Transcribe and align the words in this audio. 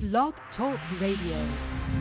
Blog 0.00 0.32
Talk 0.56 0.78
Radio. 0.98 1.99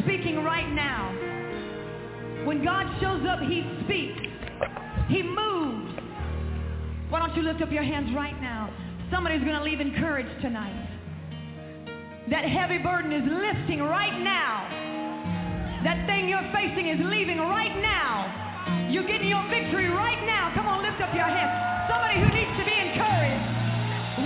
Speaking 0.00 0.42
right 0.42 0.68
now. 0.72 1.12
When 2.44 2.64
God 2.64 2.86
shows 3.00 3.26
up, 3.26 3.40
he 3.40 3.64
speaks. 3.84 4.20
He 5.08 5.22
moves. 5.22 5.92
Why 7.08 7.20
don't 7.20 7.36
you 7.36 7.42
lift 7.42 7.62
up 7.62 7.70
your 7.70 7.82
hands 7.82 8.10
right 8.14 8.40
now? 8.40 8.72
Somebody's 9.10 9.42
going 9.42 9.54
to 9.54 9.62
leave 9.62 9.80
encouraged 9.80 10.42
tonight. 10.42 10.74
That 12.30 12.44
heavy 12.44 12.78
burden 12.78 13.12
is 13.12 13.22
lifting 13.22 13.82
right 13.82 14.18
now. 14.22 14.66
That 15.84 16.06
thing 16.06 16.28
you're 16.28 16.50
facing 16.50 16.88
is 16.88 16.98
leaving 17.06 17.38
right 17.38 17.74
now. 17.78 18.90
You're 18.90 19.06
getting 19.06 19.28
your 19.28 19.46
victory 19.46 19.88
right 19.88 20.18
now. 20.26 20.50
Come 20.54 20.66
on, 20.66 20.82
lift 20.82 21.00
up 21.00 21.14
your 21.14 21.30
hands. 21.30 21.54
Somebody 21.86 22.18
who 22.18 22.28
needs 22.34 22.54
to 22.58 22.64
be 22.66 22.74
encouraged. 22.74 23.56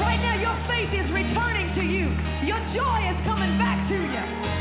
Right 0.00 0.16
now, 0.16 0.40
your 0.40 0.56
faith 0.64 0.88
is 0.96 1.12
returning 1.12 1.74
to 1.76 1.82
you. 1.84 2.08
Your 2.48 2.60
joy 2.72 3.00
is 3.12 3.18
coming 3.28 3.58
back 3.58 3.88
to 3.88 3.96
you. 3.96 4.59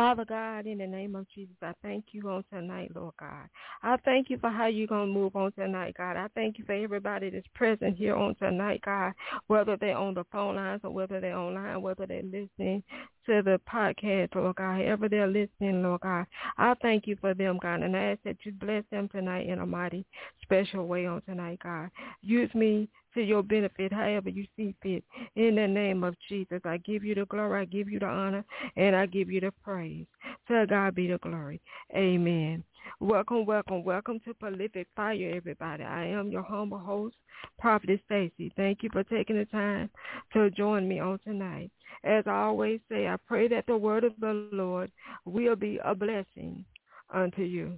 Father 0.00 0.24
God, 0.24 0.66
in 0.66 0.78
the 0.78 0.86
name 0.86 1.14
of 1.14 1.26
Jesus, 1.28 1.54
I 1.60 1.74
thank 1.82 2.06
you 2.12 2.30
on 2.30 2.42
tonight, 2.50 2.90
Lord 2.94 3.12
God. 3.20 3.50
I 3.82 3.98
thank 3.98 4.30
you 4.30 4.38
for 4.38 4.48
how 4.48 4.64
you're 4.66 4.86
going 4.86 5.08
to 5.08 5.12
move 5.12 5.36
on 5.36 5.52
tonight, 5.52 5.94
God. 5.98 6.16
I 6.16 6.26
thank 6.34 6.56
you 6.56 6.64
for 6.64 6.72
everybody 6.72 7.28
that's 7.28 7.46
present 7.54 7.98
here 7.98 8.16
on 8.16 8.34
tonight, 8.36 8.80
God, 8.82 9.12
whether 9.48 9.76
they're 9.76 9.98
on 9.98 10.14
the 10.14 10.24
phone 10.32 10.56
lines 10.56 10.80
or 10.84 10.90
whether 10.90 11.20
they're 11.20 11.36
online, 11.36 11.82
whether 11.82 12.06
they're 12.06 12.22
listening 12.22 12.82
to 13.26 13.42
the 13.42 13.60
podcast, 13.70 14.34
Lord 14.34 14.56
God, 14.56 14.80
however 14.80 15.08
they're 15.08 15.26
listening, 15.26 15.82
Lord 15.82 16.00
God. 16.00 16.26
I 16.58 16.74
thank 16.82 17.06
you 17.06 17.16
for 17.20 17.34
them, 17.34 17.58
God, 17.62 17.82
and 17.82 17.96
I 17.96 18.12
ask 18.12 18.22
that 18.24 18.36
you 18.44 18.52
bless 18.52 18.84
them 18.90 19.08
tonight 19.08 19.48
in 19.48 19.60
a 19.60 19.66
mighty, 19.66 20.04
special 20.42 20.86
way 20.86 21.06
on 21.06 21.22
tonight, 21.22 21.60
God. 21.62 21.90
Use 22.22 22.52
me 22.54 22.88
to 23.14 23.22
your 23.22 23.42
benefit, 23.42 23.92
however 23.92 24.28
you 24.28 24.46
see 24.56 24.74
fit. 24.82 25.04
In 25.36 25.56
the 25.56 25.66
name 25.66 26.04
of 26.04 26.14
Jesus, 26.28 26.60
I 26.64 26.78
give 26.78 27.04
you 27.04 27.14
the 27.14 27.26
glory, 27.26 27.62
I 27.62 27.64
give 27.64 27.88
you 27.88 27.98
the 27.98 28.06
honor, 28.06 28.44
and 28.76 28.94
I 28.94 29.06
give 29.06 29.30
you 29.30 29.40
the 29.40 29.52
praise. 29.64 30.06
To 30.48 30.66
God 30.68 30.94
be 30.94 31.08
the 31.08 31.18
glory. 31.18 31.60
Amen. 31.94 32.64
Welcome, 32.98 33.46
welcome, 33.46 33.84
welcome 33.84 34.20
to 34.24 34.34
Prolific 34.34 34.88
Fire, 34.96 35.32
everybody. 35.34 35.84
I 35.84 36.06
am 36.06 36.30
your 36.30 36.42
humble 36.42 36.78
host, 36.78 37.14
Prophet 37.58 38.00
Stacy. 38.06 38.52
Thank 38.56 38.82
you 38.82 38.90
for 38.92 39.04
taking 39.04 39.36
the 39.36 39.44
time 39.46 39.90
to 40.32 40.50
join 40.50 40.88
me 40.88 40.98
on 40.98 41.18
tonight. 41.20 41.70
As 42.04 42.24
I 42.26 42.42
always 42.42 42.80
say, 42.90 43.06
I 43.06 43.16
pray 43.28 43.48
that 43.48 43.66
the 43.66 43.76
word 43.76 44.04
of 44.04 44.12
the 44.20 44.48
Lord 44.52 44.90
will 45.24 45.56
be 45.56 45.78
a 45.84 45.94
blessing 45.94 46.64
unto 47.12 47.42
you. 47.42 47.76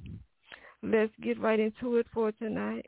Let's 0.83 1.13
get 1.23 1.39
right 1.39 1.61
into 1.61 1.97
it 1.97 2.07
for 2.13 2.33
tonight. 2.33 2.87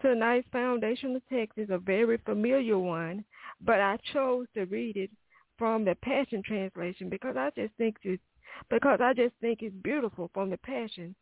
Tonight's 0.00 0.48
foundational 0.50 1.20
text 1.32 1.58
is 1.58 1.70
a 1.70 1.78
very 1.78 2.18
familiar 2.18 2.78
one, 2.78 3.24
but 3.60 3.80
I 3.80 3.98
chose 4.12 4.48
to 4.54 4.64
read 4.64 4.96
it 4.96 5.10
from 5.58 5.84
the 5.84 5.94
Passion 6.02 6.42
Translation 6.44 7.08
because 7.08 7.36
I 7.36 7.50
just 7.54 7.72
think 7.74 7.96
it's 8.02 8.20
because 8.70 9.00
I 9.02 9.14
just 9.14 9.34
think 9.40 9.62
it's 9.62 9.74
beautiful 9.82 10.30
from 10.34 10.50
the 10.50 10.58
Passion 10.58 11.14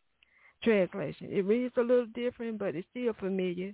Translation. 0.63 1.29
It 1.31 1.45
reads 1.45 1.73
a 1.77 1.81
little 1.81 2.07
different, 2.07 2.59
but 2.59 2.75
it's 2.75 2.87
still 2.91 3.13
familiar. 3.13 3.73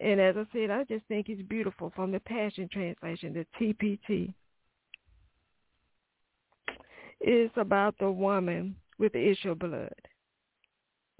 And 0.00 0.20
as 0.20 0.36
I 0.36 0.44
said, 0.52 0.70
I 0.70 0.84
just 0.84 1.06
think 1.06 1.28
it's 1.28 1.42
beautiful 1.42 1.92
from 1.94 2.12
the 2.12 2.20
Passion 2.20 2.68
Translation, 2.72 3.32
the 3.32 3.46
TPT. 3.60 4.34
It's 7.20 7.54
about 7.56 7.96
the 7.98 8.10
woman 8.10 8.76
with 8.98 9.12
the 9.12 9.30
issue 9.30 9.52
of 9.52 9.60
blood. 9.60 9.92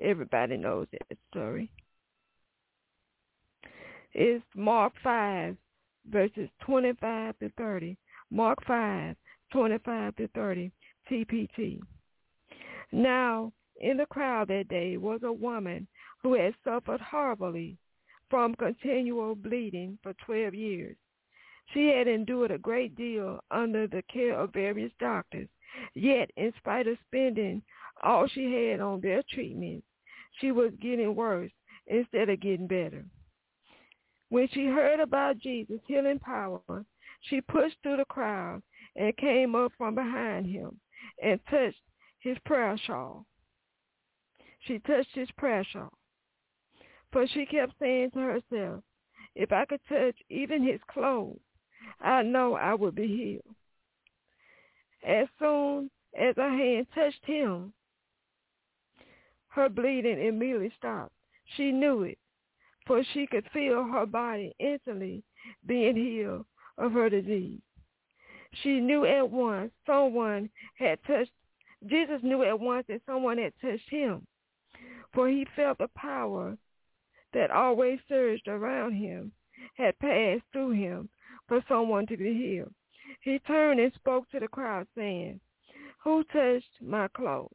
Everybody 0.01 0.57
knows 0.57 0.89
that 0.93 1.19
story 1.31 1.71
It's 4.13 4.45
Mark 4.55 4.93
5, 5.03 5.57
verses 6.11 6.49
25 6.67 7.39
to 7.39 7.51
30. 7.57 7.97
Mark 8.31 8.59
5, 8.67 9.17
25 9.53 10.17
to 10.17 10.29
30, 10.29 10.71
TPT. 11.11 11.81
Now, 12.93 13.53
in 13.81 13.97
the 13.97 14.07
crowd 14.07 14.49
that 14.49 14.69
day 14.69 14.97
was 14.97 15.23
a 15.23 15.33
woman 15.33 15.87
who 16.23 16.35
had 16.35 16.55
suffered 16.65 17.01
horribly 17.01 17.77
from 18.31 18.55
continual 18.55 19.35
bleeding 19.35 19.99
for 20.03 20.15
12 20.25 20.55
years. 20.55 20.97
She 21.73 21.89
had 21.89 22.09
endured 22.09 22.51
a 22.51 22.59
great 22.59 22.95
deal 22.95 23.41
under 23.51 23.87
the 23.87 24.03
care 24.03 24.39
of 24.39 24.53
various 24.53 24.93
doctors. 24.99 25.49
Yet, 25.95 26.31
in 26.37 26.53
spite 26.59 26.87
of 26.87 26.99
spending 27.07 27.63
all 28.03 28.27
she 28.29 28.53
had 28.53 28.81
on 28.81 29.01
their 29.01 29.23
treatments, 29.29 29.87
she 30.41 30.53
was 30.53 30.73
getting 30.81 31.15
worse 31.15 31.53
instead 31.87 32.29
of 32.29 32.41
getting 32.41 32.67
better. 32.67 33.05
When 34.29 34.49
she 34.49 34.67
heard 34.67 35.01
about 35.01 35.39
Jesus' 35.39 35.81
healing 35.87 36.19
power, 36.19 36.85
she 37.23 37.41
pushed 37.41 37.77
through 37.83 37.97
the 37.99 38.05
crowd 38.05 38.63
and 38.97 39.17
came 39.17 39.55
up 39.55 39.73
from 39.77 39.95
behind 39.95 40.47
him 40.47 40.81
and 41.23 41.41
touched 41.51 41.81
his 42.21 42.37
prayer 42.45 42.77
shawl. 42.87 43.27
She 44.61 44.79
touched 44.81 45.15
his 45.15 45.31
prayer 45.33 45.65
shawl. 45.65 45.93
For 47.13 47.27
she 47.27 47.47
kept 47.47 47.75
saying 47.79 48.11
to 48.13 48.19
herself, 48.19 48.83
if 49.35 49.53
I 49.53 49.65
could 49.67 49.81
touch 49.89 50.17
even 50.29 50.63
his 50.63 50.81
clothes, 50.89 51.41
I 52.01 52.23
know 52.23 52.55
I 52.55 52.75
would 52.75 52.95
be 52.95 53.07
healed. 53.07 53.55
As 55.07 55.29
soon 55.39 55.91
as 56.19 56.35
her 56.37 56.51
hand 56.51 56.87
touched 56.95 57.25
him, 57.25 57.73
her 59.49 59.69
bleeding 59.69 60.25
immediately 60.25 60.73
stopped. 60.79 61.13
She 61.57 61.71
knew 61.71 62.03
it 62.03 62.19
for 62.87 63.03
she 63.13 63.27
could 63.27 63.49
feel 63.53 63.85
her 63.85 64.07
body 64.07 64.55
instantly 64.59 65.23
being 65.67 65.97
healed 65.97 66.45
of 66.79 66.93
her 66.93 67.09
disease. 67.09 67.61
She 68.63 68.81
knew 68.81 69.05
at 69.05 69.31
once 69.31 69.73
someone 69.87 70.51
had 70.77 71.03
touched, 71.05 71.33
Jesus 71.87 72.21
knew 72.23 72.43
at 72.45 72.59
once 72.59 72.87
that 72.89 73.03
someone 73.07 73.39
had 73.39 73.53
touched 73.61 73.91
him, 73.91 74.27
for 75.13 75.29
he 75.29 75.47
felt 75.57 75.79
the 75.79 75.89
power 75.97 76.57
that 77.33 77.51
always 77.51 77.99
surged 78.09 78.47
around 78.49 78.95
him 78.95 79.33
had 79.75 79.99
passed 79.99 80.45
through 80.53 80.71
him 80.71 81.09
for 81.49 81.63
someone 81.69 82.07
to 82.07 82.17
be 82.17 82.33
healed. 82.33 82.73
He 83.23 83.39
turned 83.41 83.81
and 83.81 83.93
spoke 83.95 84.29
to 84.31 84.41
the 84.41 84.49
crowd 84.49 84.87
saying, 84.95 85.41
who 86.03 86.23
touched 86.25 86.71
my 86.81 87.09
clothes? 87.09 87.51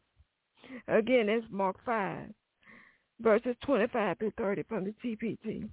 Again, 0.88 1.27
that's 1.27 1.46
Mark 1.51 1.77
5, 1.86 2.29
verses 3.22 3.56
25 3.63 4.18
through 4.18 4.34
30 4.38 4.63
from 4.63 4.84
the 4.86 4.94
TPT. 5.03 5.70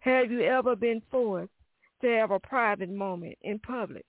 Have 0.00 0.30
you 0.30 0.42
ever 0.42 0.74
been 0.76 1.02
forced 1.10 1.52
to 2.00 2.08
have 2.08 2.30
a 2.30 2.40
private 2.40 2.90
moment 2.90 3.36
in 3.42 3.58
public? 3.58 4.04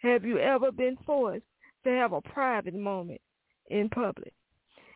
Have 0.00 0.24
you 0.24 0.38
ever 0.38 0.70
been 0.70 0.96
forced 1.04 1.44
to 1.84 1.90
have 1.90 2.12
a 2.12 2.20
private 2.20 2.74
moment 2.74 3.20
in 3.68 3.88
public? 3.88 4.32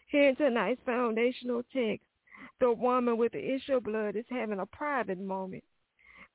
Here 0.08 0.28
in 0.28 0.36
tonight's 0.36 0.80
foundational 0.84 1.62
text, 1.72 2.06
the 2.60 2.72
woman 2.72 3.16
with 3.16 3.32
the 3.32 3.54
issue 3.54 3.76
of 3.76 3.84
blood 3.84 4.16
is 4.16 4.24
having 4.28 4.60
a 4.60 4.66
private 4.66 5.20
moment 5.20 5.64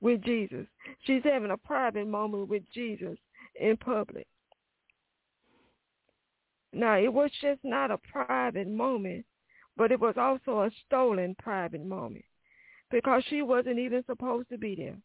with 0.02 0.24
Jesus. 0.24 0.66
She's 1.04 1.24
having 1.24 1.52
a 1.52 1.58
private 1.58 2.08
moment 2.08 2.50
with 2.50 2.64
Jesus 2.74 3.18
in 3.56 3.78
public. 3.78 4.28
Now, 6.74 6.98
it 6.98 7.12
was 7.12 7.32
just 7.42 7.60
not 7.64 7.92
a 7.92 7.98
private 7.98 8.68
moment, 8.68 9.26
but 9.78 9.92
it 9.92 10.00
was 10.00 10.16
also 10.18 10.62
a 10.62 10.72
stolen 10.86 11.36
private 11.40 11.84
moment 11.84 12.26
because 12.92 13.24
she 13.30 13.42
wasn't 13.42 13.80
even 13.80 14.04
supposed 14.06 14.50
to 14.50 14.58
be 14.58 14.76
there. 14.76 14.98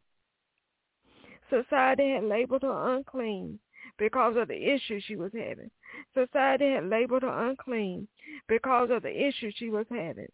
Society 1.52 2.12
had 2.12 2.24
labeled 2.24 2.62
her 2.62 2.94
unclean 2.96 3.58
because 3.98 4.36
of 4.36 4.48
the 4.48 4.74
issue 4.74 5.00
she 5.00 5.16
was 5.16 5.32
having. 5.34 5.70
Society 6.14 6.72
had 6.72 6.88
labeled 6.88 7.22
her 7.22 7.48
unclean 7.50 8.08
because 8.48 8.88
of 8.90 9.02
the 9.02 9.26
issue 9.26 9.50
she 9.54 9.68
was 9.68 9.86
having 9.90 10.28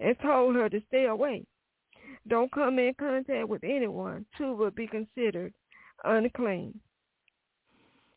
and 0.00 0.16
told 0.20 0.54
her 0.56 0.68
to 0.68 0.82
stay 0.88 1.06
away. 1.06 1.44
Don't 2.28 2.52
come 2.52 2.78
in 2.78 2.94
contact 2.94 3.48
with 3.48 3.64
anyone 3.64 4.26
who 4.36 4.54
would 4.54 4.74
be 4.74 4.86
considered 4.86 5.54
unclean. 6.04 6.78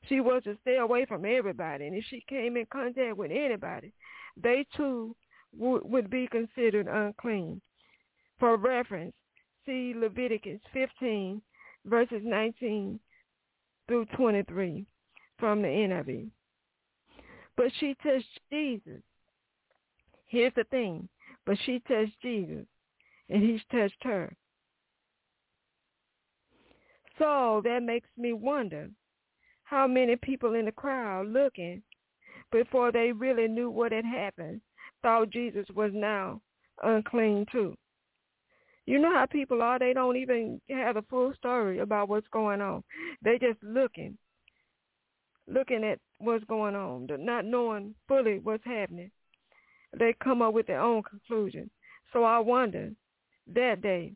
She 0.07 0.19
was 0.19 0.43
to 0.43 0.57
stay 0.61 0.77
away 0.77 1.05
from 1.05 1.25
everybody. 1.25 1.87
And 1.87 1.95
if 1.95 2.03
she 2.09 2.23
came 2.27 2.57
in 2.57 2.65
contact 2.71 3.17
with 3.17 3.31
anybody, 3.31 3.93
they 4.37 4.65
too 4.75 5.15
would, 5.57 5.83
would 5.85 6.09
be 6.09 6.27
considered 6.27 6.87
unclean. 6.87 7.61
For 8.37 8.57
reference, 8.57 9.15
see 9.65 9.93
Leviticus 9.95 10.59
15, 10.73 11.41
verses 11.85 12.21
19 12.23 12.99
through 13.87 14.05
23 14.17 14.85
from 15.39 15.61
the 15.61 15.67
NIV. 15.67 16.29
But 17.57 17.71
she 17.79 17.95
touched 18.03 18.39
Jesus. 18.51 19.01
Here's 20.25 20.53
the 20.55 20.65
thing. 20.65 21.07
But 21.45 21.57
she 21.65 21.79
touched 21.87 22.19
Jesus, 22.21 22.65
and 23.29 23.43
he 23.43 23.61
touched 23.71 24.03
her. 24.03 24.35
So 27.19 27.61
that 27.63 27.83
makes 27.83 28.09
me 28.17 28.33
wonder 28.33 28.89
how 29.63 29.87
many 29.87 30.15
people 30.15 30.55
in 30.55 30.65
the 30.65 30.71
crowd 30.71 31.27
looking 31.27 31.81
before 32.51 32.91
they 32.91 33.11
really 33.11 33.47
knew 33.47 33.69
what 33.69 33.91
had 33.91 34.05
happened 34.05 34.61
thought 35.01 35.29
Jesus 35.29 35.65
was 35.75 35.91
now 35.93 36.41
unclean 36.83 37.45
too. 37.51 37.75
You 38.85 38.99
know 38.99 39.11
how 39.11 39.25
people 39.25 39.61
are, 39.61 39.79
they 39.79 39.93
don't 39.93 40.15
even 40.15 40.61
have 40.69 40.95
a 40.95 41.01
full 41.03 41.33
story 41.33 41.79
about 41.79 42.07
what's 42.07 42.27
going 42.31 42.61
on. 42.61 42.83
They 43.23 43.39
just 43.39 43.61
looking, 43.63 44.17
looking 45.47 45.83
at 45.83 45.99
what's 46.19 46.45
going 46.45 46.75
on, 46.75 47.07
not 47.19 47.45
knowing 47.45 47.95
fully 48.07 48.39
what's 48.39 48.63
happening. 48.63 49.09
They 49.97 50.13
come 50.23 50.41
up 50.41 50.53
with 50.53 50.67
their 50.67 50.81
own 50.81 51.01
conclusion. 51.03 51.69
So 52.13 52.23
I 52.23 52.39
wonder 52.39 52.91
that 53.53 53.81
day 53.81 54.13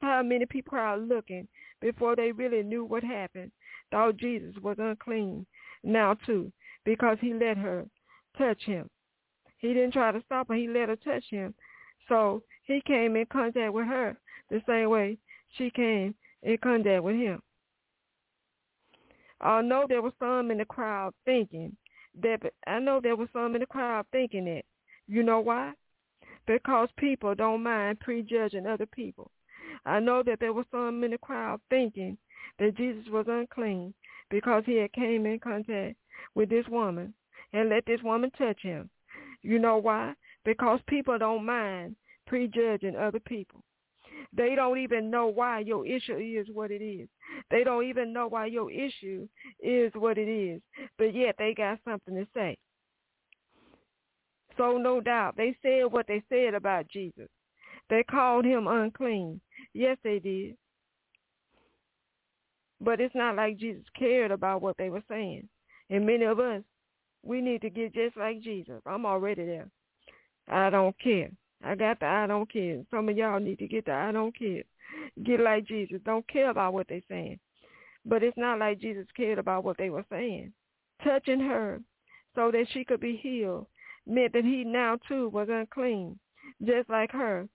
how 0.00 0.22
many 0.22 0.46
people 0.46 0.78
are 0.78 0.98
looking 0.98 1.46
before 1.80 2.16
they 2.16 2.32
really 2.32 2.62
knew 2.62 2.84
what 2.84 3.02
happened, 3.02 3.50
thought 3.90 4.16
Jesus 4.16 4.54
was 4.62 4.76
unclean 4.78 5.46
now 5.82 6.14
too, 6.26 6.52
because 6.84 7.18
he 7.20 7.34
let 7.34 7.58
her 7.58 7.84
touch 8.38 8.62
him. 8.64 8.88
He 9.58 9.68
didn't 9.68 9.92
try 9.92 10.12
to 10.12 10.22
stop 10.24 10.48
her. 10.48 10.54
He 10.54 10.68
let 10.68 10.88
her 10.88 10.96
touch 10.96 11.24
him. 11.30 11.54
So 12.08 12.42
he 12.70 12.80
came 12.86 13.16
in 13.16 13.26
contact 13.26 13.72
with 13.72 13.86
her 13.86 14.16
the 14.50 14.62
same 14.66 14.90
way 14.90 15.18
she 15.56 15.70
came 15.70 16.14
in 16.42 16.56
contact 16.58 17.02
with 17.02 17.16
him. 17.16 17.42
I 19.40 19.62
know 19.62 19.86
there 19.88 20.02
was 20.02 20.12
some 20.18 20.50
in 20.50 20.58
the 20.58 20.64
crowd 20.64 21.12
thinking 21.24 21.76
that, 22.22 22.40
I 22.66 22.78
know 22.78 23.00
there 23.00 23.16
was 23.16 23.28
some 23.32 23.54
in 23.54 23.60
the 23.60 23.66
crowd 23.66 24.06
thinking 24.12 24.44
that. 24.44 24.62
You 25.08 25.22
know 25.22 25.40
why? 25.40 25.72
Because 26.46 26.88
people 26.96 27.34
don't 27.34 27.62
mind 27.62 28.00
prejudging 28.00 28.66
other 28.66 28.86
people. 28.86 29.30
I 29.84 29.98
know 29.98 30.22
that 30.24 30.40
there 30.40 30.52
was 30.52 30.66
some 30.70 31.02
in 31.02 31.12
the 31.12 31.18
crowd 31.18 31.60
thinking 31.70 32.18
that 32.58 32.76
Jesus 32.76 33.04
was 33.10 33.26
unclean 33.28 33.94
because 34.30 34.62
he 34.66 34.76
had 34.76 34.92
came 34.92 35.26
in 35.26 35.38
contact 35.38 35.96
with 36.34 36.48
this 36.48 36.66
woman 36.68 37.14
and 37.52 37.70
let 37.70 37.86
this 37.86 38.02
woman 38.02 38.30
touch 38.36 38.60
him. 38.62 38.90
You 39.42 39.58
know 39.58 39.78
why? 39.78 40.14
Because 40.44 40.80
people 40.86 41.18
don't 41.18 41.44
mind 41.44 41.96
prejudging 42.30 42.94
other 42.94 43.18
people. 43.18 43.62
They 44.32 44.54
don't 44.54 44.78
even 44.78 45.10
know 45.10 45.26
why 45.26 45.60
your 45.60 45.84
issue 45.84 46.16
is 46.16 46.46
what 46.52 46.70
it 46.70 46.82
is. 46.82 47.08
They 47.50 47.64
don't 47.64 47.84
even 47.84 48.12
know 48.12 48.28
why 48.28 48.46
your 48.46 48.70
issue 48.70 49.26
is 49.60 49.90
what 49.94 50.16
it 50.16 50.28
is. 50.28 50.62
But 50.96 51.12
yet 51.14 51.34
they 51.38 51.54
got 51.54 51.80
something 51.84 52.14
to 52.14 52.26
say. 52.32 52.56
So 54.56 54.78
no 54.78 55.00
doubt 55.00 55.36
they 55.36 55.56
said 55.60 55.90
what 55.90 56.06
they 56.06 56.22
said 56.28 56.54
about 56.54 56.88
Jesus. 56.88 57.28
They 57.88 58.04
called 58.04 58.44
him 58.44 58.68
unclean. 58.68 59.40
Yes, 59.74 59.96
they 60.04 60.20
did. 60.20 60.56
But 62.80 63.00
it's 63.00 63.14
not 63.14 63.36
like 63.36 63.58
Jesus 63.58 63.84
cared 63.98 64.30
about 64.30 64.62
what 64.62 64.76
they 64.76 64.90
were 64.90 65.02
saying. 65.08 65.48
And 65.88 66.06
many 66.06 66.24
of 66.24 66.38
us, 66.38 66.62
we 67.24 67.40
need 67.40 67.62
to 67.62 67.70
get 67.70 67.94
just 67.94 68.16
like 68.16 68.40
Jesus. 68.40 68.80
I'm 68.86 69.04
already 69.04 69.44
there. 69.44 69.68
I 70.48 70.70
don't 70.70 70.96
care. 71.00 71.30
I 71.62 71.74
got 71.74 72.00
the 72.00 72.06
I 72.06 72.26
don't 72.26 72.50
care. 72.50 72.82
Some 72.90 73.08
of 73.08 73.16
y'all 73.16 73.40
need 73.40 73.58
to 73.58 73.68
get 73.68 73.86
the 73.86 73.92
I 73.92 74.12
don't 74.12 74.36
care. 74.36 74.62
Get 75.22 75.40
like 75.40 75.66
Jesus. 75.66 76.00
Don't 76.04 76.26
care 76.28 76.50
about 76.50 76.72
what 76.72 76.86
they're 76.88 77.02
saying. 77.08 77.38
But 78.04 78.22
it's 78.22 78.36
not 78.36 78.58
like 78.58 78.80
Jesus 78.80 79.06
cared 79.16 79.38
about 79.38 79.64
what 79.64 79.76
they 79.76 79.90
were 79.90 80.06
saying. 80.10 80.52
Touching 81.04 81.40
her 81.40 81.80
so 82.34 82.50
that 82.50 82.66
she 82.72 82.84
could 82.84 83.00
be 83.00 83.16
healed 83.16 83.66
meant 84.06 84.32
that 84.32 84.44
he 84.44 84.64
now 84.64 84.98
too 85.06 85.28
was 85.28 85.48
unclean, 85.50 86.18
just 86.64 86.88
like 86.88 87.12
her. 87.12 87.48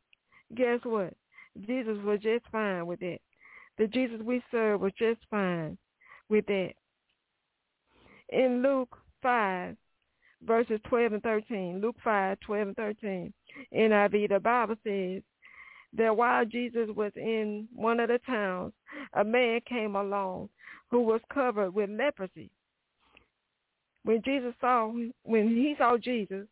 Guess 0.54 0.80
what? 0.84 1.14
Jesus 1.66 1.98
was 2.04 2.20
just 2.22 2.46
fine 2.52 2.86
with 2.86 3.02
it. 3.02 3.22
The 3.78 3.88
Jesus 3.88 4.22
we 4.24 4.44
serve 4.52 4.82
was 4.82 4.94
just 4.98 5.20
fine 5.30 5.78
with 6.30 6.46
that. 6.48 6.74
In 8.30 8.62
Luke 8.62 8.98
5, 9.22 9.76
verses 10.46 10.80
12 10.88 11.14
and 11.14 11.24
13, 11.24 11.80
Luke 11.82 11.96
5, 12.04 12.40
12 12.42 12.68
and 12.68 12.76
13, 12.76 13.34
NIV, 13.74 14.30
the 14.30 14.40
Bible 14.40 14.76
says 14.84 15.22
that 15.98 16.16
while 16.16 16.46
Jesus 16.46 16.90
was 16.96 17.12
in 17.16 17.68
one 17.74 18.00
of 18.00 18.10
the 18.10 18.20
towns, 18.26 18.74
a 19.14 19.24
man 19.24 19.60
came 19.68 19.96
along 19.96 20.50
who 20.92 21.02
was 21.02 21.22
covered 21.34 21.72
with 21.72 21.90
leprosy. 21.90 22.50
When 24.04 24.22
Jesus 24.24 24.54
saw, 24.62 24.92
when 25.24 25.48
he 25.48 25.76
saw 25.78 25.98
Jesus, 25.98 26.48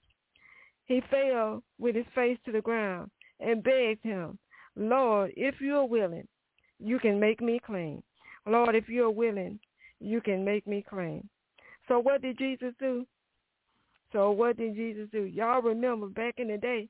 he 0.86 1.02
fell 1.10 1.64
with 1.80 1.96
his 1.96 2.06
face 2.16 2.38
to 2.46 2.52
the 2.52 2.62
ground 2.62 3.12
and 3.40 3.64
begged 3.64 4.04
him, 4.04 4.38
Lord, 4.76 5.32
if 5.38 5.56
you're 5.62 5.86
willing, 5.86 6.28
you 6.80 7.00
can 7.00 7.20
make 7.20 7.42
me 7.42 7.60
clean. 7.64 8.02
Lord, 8.46 8.76
if 8.76 8.90
you're 8.90 9.12
willing, 9.12 9.60
you 10.00 10.20
can 10.20 10.44
make 10.44 10.66
me 10.68 10.84
clean. 10.88 11.30
So 11.88 12.00
what 12.00 12.22
did 12.22 12.38
Jesus 12.38 12.74
do? 12.80 13.06
So 14.14 14.30
what 14.30 14.58
did 14.58 14.76
Jesus 14.76 15.10
do? 15.12 15.24
Y'all 15.24 15.62
remember 15.62 16.08
back 16.08 16.36
in 16.38 16.48
the 16.48 16.58
day, 16.58 16.88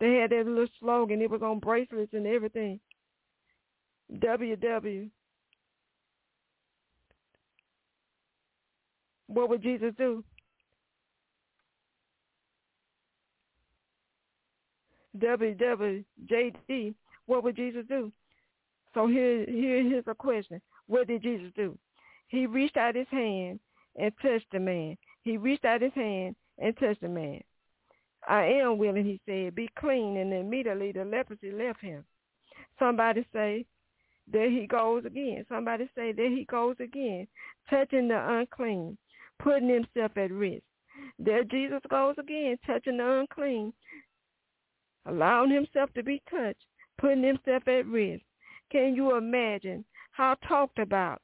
they 0.00 0.14
had 0.14 0.30
that 0.30 0.46
little 0.46 0.66
slogan. 0.80 1.20
It 1.20 1.30
was 1.30 1.42
on 1.42 1.60
bracelets 1.60 2.14
and 2.14 2.26
everything. 2.26 2.80
WW. 4.12 5.10
What 9.28 9.50
would 9.50 9.62
Jesus 9.62 9.92
do? 9.98 10.24
WWJD. 15.18 16.94
What 17.26 17.44
would 17.44 17.56
Jesus 17.56 17.84
do? 17.88 18.12
So 18.94 19.06
here, 19.06 19.44
here, 19.46 19.82
here's 19.82 20.04
a 20.06 20.14
question. 20.14 20.60
What 20.86 21.06
did 21.06 21.22
Jesus 21.22 21.52
do? 21.54 21.76
He 22.28 22.46
reached 22.46 22.76
out 22.76 22.94
his 22.94 23.08
hand 23.10 23.60
and 23.96 24.12
touched 24.22 24.46
the 24.52 24.60
man. 24.60 24.96
He 25.22 25.36
reached 25.36 25.64
out 25.64 25.82
his 25.82 25.92
hand 25.94 26.36
and 26.58 26.76
touched 26.78 27.00
the 27.00 27.08
man. 27.08 27.42
I 28.28 28.44
am 28.44 28.78
willing, 28.78 29.04
he 29.04 29.20
said, 29.26 29.54
be 29.54 29.68
clean. 29.78 30.16
And 30.16 30.32
immediately 30.32 30.92
the 30.92 31.04
leprosy 31.04 31.52
left 31.52 31.80
him. 31.80 32.04
Somebody 32.78 33.26
say, 33.32 33.66
there 34.30 34.50
he 34.50 34.66
goes 34.66 35.04
again. 35.04 35.44
Somebody 35.48 35.88
say, 35.94 36.12
there 36.12 36.30
he 36.30 36.44
goes 36.50 36.76
again, 36.80 37.28
touching 37.70 38.08
the 38.08 38.38
unclean, 38.38 38.98
putting 39.38 39.68
himself 39.68 40.12
at 40.16 40.32
risk. 40.32 40.62
There 41.18 41.44
Jesus 41.44 41.80
goes 41.88 42.16
again, 42.18 42.58
touching 42.66 42.96
the 42.96 43.20
unclean, 43.20 43.72
allowing 45.06 45.50
himself 45.50 45.92
to 45.94 46.02
be 46.02 46.22
touched, 46.28 46.64
putting 46.98 47.22
himself 47.22 47.62
at 47.68 47.86
risk. 47.86 48.22
Can 48.72 48.94
you 48.96 49.16
imagine 49.16 49.84
how 50.10 50.36
talked 50.48 50.78
about 50.78 51.20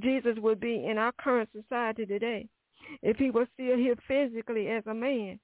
Jesus 0.00 0.38
would 0.38 0.60
be 0.60 0.86
in 0.88 0.96
our 0.96 1.12
current 1.20 1.50
society 1.52 2.06
today 2.06 2.48
if 3.02 3.16
he 3.16 3.30
was 3.30 3.46
still 3.54 3.76
here 3.76 3.96
physically 4.06 4.68
as 4.68 4.84
a 4.86 4.94
man? 4.94 5.38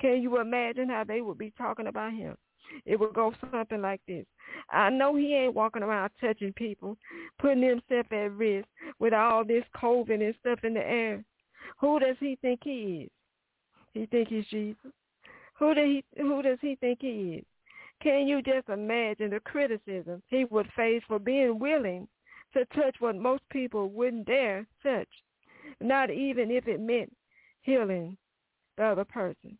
Can 0.00 0.22
you 0.22 0.40
imagine 0.40 0.88
how 0.88 1.04
they 1.04 1.20
would 1.20 1.38
be 1.38 1.52
talking 1.58 1.88
about 1.88 2.12
him? 2.12 2.36
It 2.84 2.98
would 3.00 3.14
go 3.14 3.32
something 3.50 3.80
like 3.80 4.00
this. 4.06 4.26
I 4.70 4.90
know 4.90 5.16
he 5.16 5.34
ain't 5.34 5.54
walking 5.54 5.82
around 5.82 6.10
touching 6.20 6.52
people, 6.52 6.96
putting 7.38 7.62
himself 7.62 8.06
at 8.12 8.32
risk 8.32 8.68
with 8.98 9.14
all 9.14 9.44
this 9.44 9.64
COVID 9.76 10.22
and 10.22 10.34
stuff 10.40 10.60
in 10.64 10.74
the 10.74 10.86
air. 10.86 11.24
Who 11.80 11.98
does 11.98 12.16
he 12.20 12.36
think 12.40 12.60
he 12.62 13.04
is? 13.04 13.10
He 13.94 14.06
think 14.06 14.28
he's 14.28 14.46
Jesus. 14.46 14.92
Who 15.58 15.74
does 15.74 15.84
he 15.84 16.04
who 16.16 16.42
does 16.42 16.58
he 16.60 16.76
think 16.76 16.98
he 17.00 17.38
is? 17.38 17.44
Can 18.02 18.28
you 18.28 18.42
just 18.42 18.68
imagine 18.68 19.30
the 19.30 19.40
criticism 19.40 20.22
he 20.28 20.44
would 20.44 20.68
face 20.76 21.02
for 21.08 21.18
being 21.18 21.58
willing 21.58 22.06
to 22.54 22.64
touch 22.66 22.96
what 23.00 23.16
most 23.16 23.42
people 23.50 23.88
wouldn't 23.88 24.26
dare 24.26 24.66
touch, 24.82 25.08
not 25.80 26.10
even 26.10 26.50
if 26.50 26.66
it 26.68 26.80
meant 26.80 27.14
healing 27.62 28.16
the 28.76 28.84
other 28.84 29.04
person. 29.04 29.58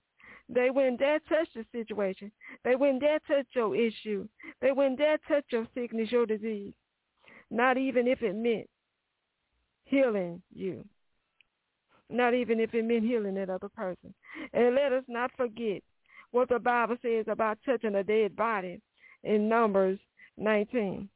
They 0.49 0.71
wouldn't 0.71 0.99
dare 0.99 1.21
touch 1.29 1.49
the 1.55 1.65
situation. 1.73 2.33
They 2.65 2.75
wouldn't 2.75 3.01
dare 3.01 3.19
touch 3.27 3.47
your 3.53 3.77
issue. 3.77 4.27
They 4.63 4.73
wouldn't 4.73 4.99
dare 4.99 5.19
touch 5.29 5.45
your 5.51 5.67
sickness, 5.75 6.11
your 6.11 6.25
disease. 6.25 6.73
Not 7.51 7.77
even 7.77 8.07
if 8.07 8.23
it 8.23 8.35
meant 8.35 8.69
healing 9.85 10.43
you. 10.55 10.85
Not 12.11 12.33
even 12.33 12.61
if 12.61 12.73
it 12.73 12.85
meant 12.85 13.05
healing 13.05 13.35
that 13.35 13.51
other 13.51 13.69
person. 13.69 14.15
And 14.55 14.75
let 14.75 14.93
us 14.93 15.05
not 15.09 15.31
forget 15.37 15.83
what 16.31 16.49
the 16.49 16.59
Bible 16.59 16.97
says 17.03 17.27
about 17.29 17.59
touching 17.65 17.97
a 17.97 18.05
dead 18.05 18.35
body 18.35 18.81
in 19.25 19.49
Numbers 19.49 19.99
19. 20.39 21.09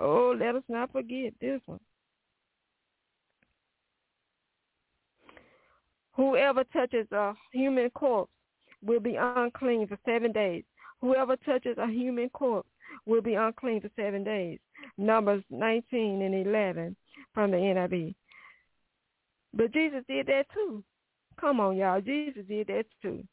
Oh, 0.00 0.34
let 0.38 0.56
us 0.56 0.62
not 0.68 0.90
forget 0.90 1.34
this 1.40 1.60
one. 1.66 1.80
Whoever 6.16 6.64
touches 6.64 7.06
a 7.12 7.34
human 7.52 7.90
corpse 7.90 8.32
will 8.82 9.00
be 9.00 9.16
unclean 9.16 9.86
for 9.88 9.98
seven 10.04 10.32
days. 10.32 10.64
Whoever 11.00 11.36
touches 11.36 11.76
a 11.78 11.86
human 11.86 12.30
corpse 12.30 12.68
will 13.06 13.22
be 13.22 13.34
unclean 13.34 13.80
for 13.80 13.90
seven 13.96 14.24
days. 14.24 14.58
Numbers 14.96 15.42
19 15.50 16.22
and 16.22 16.46
11 16.46 16.96
from 17.32 17.50
the 17.50 17.56
NIV. 17.56 18.14
But 19.52 19.72
Jesus 19.72 20.02
did 20.08 20.26
that 20.26 20.46
too. 20.52 20.82
Come 21.40 21.60
on, 21.60 21.76
y'all. 21.76 22.00
Jesus 22.00 22.44
did 22.48 22.68
that 22.68 22.84
too. 23.02 23.24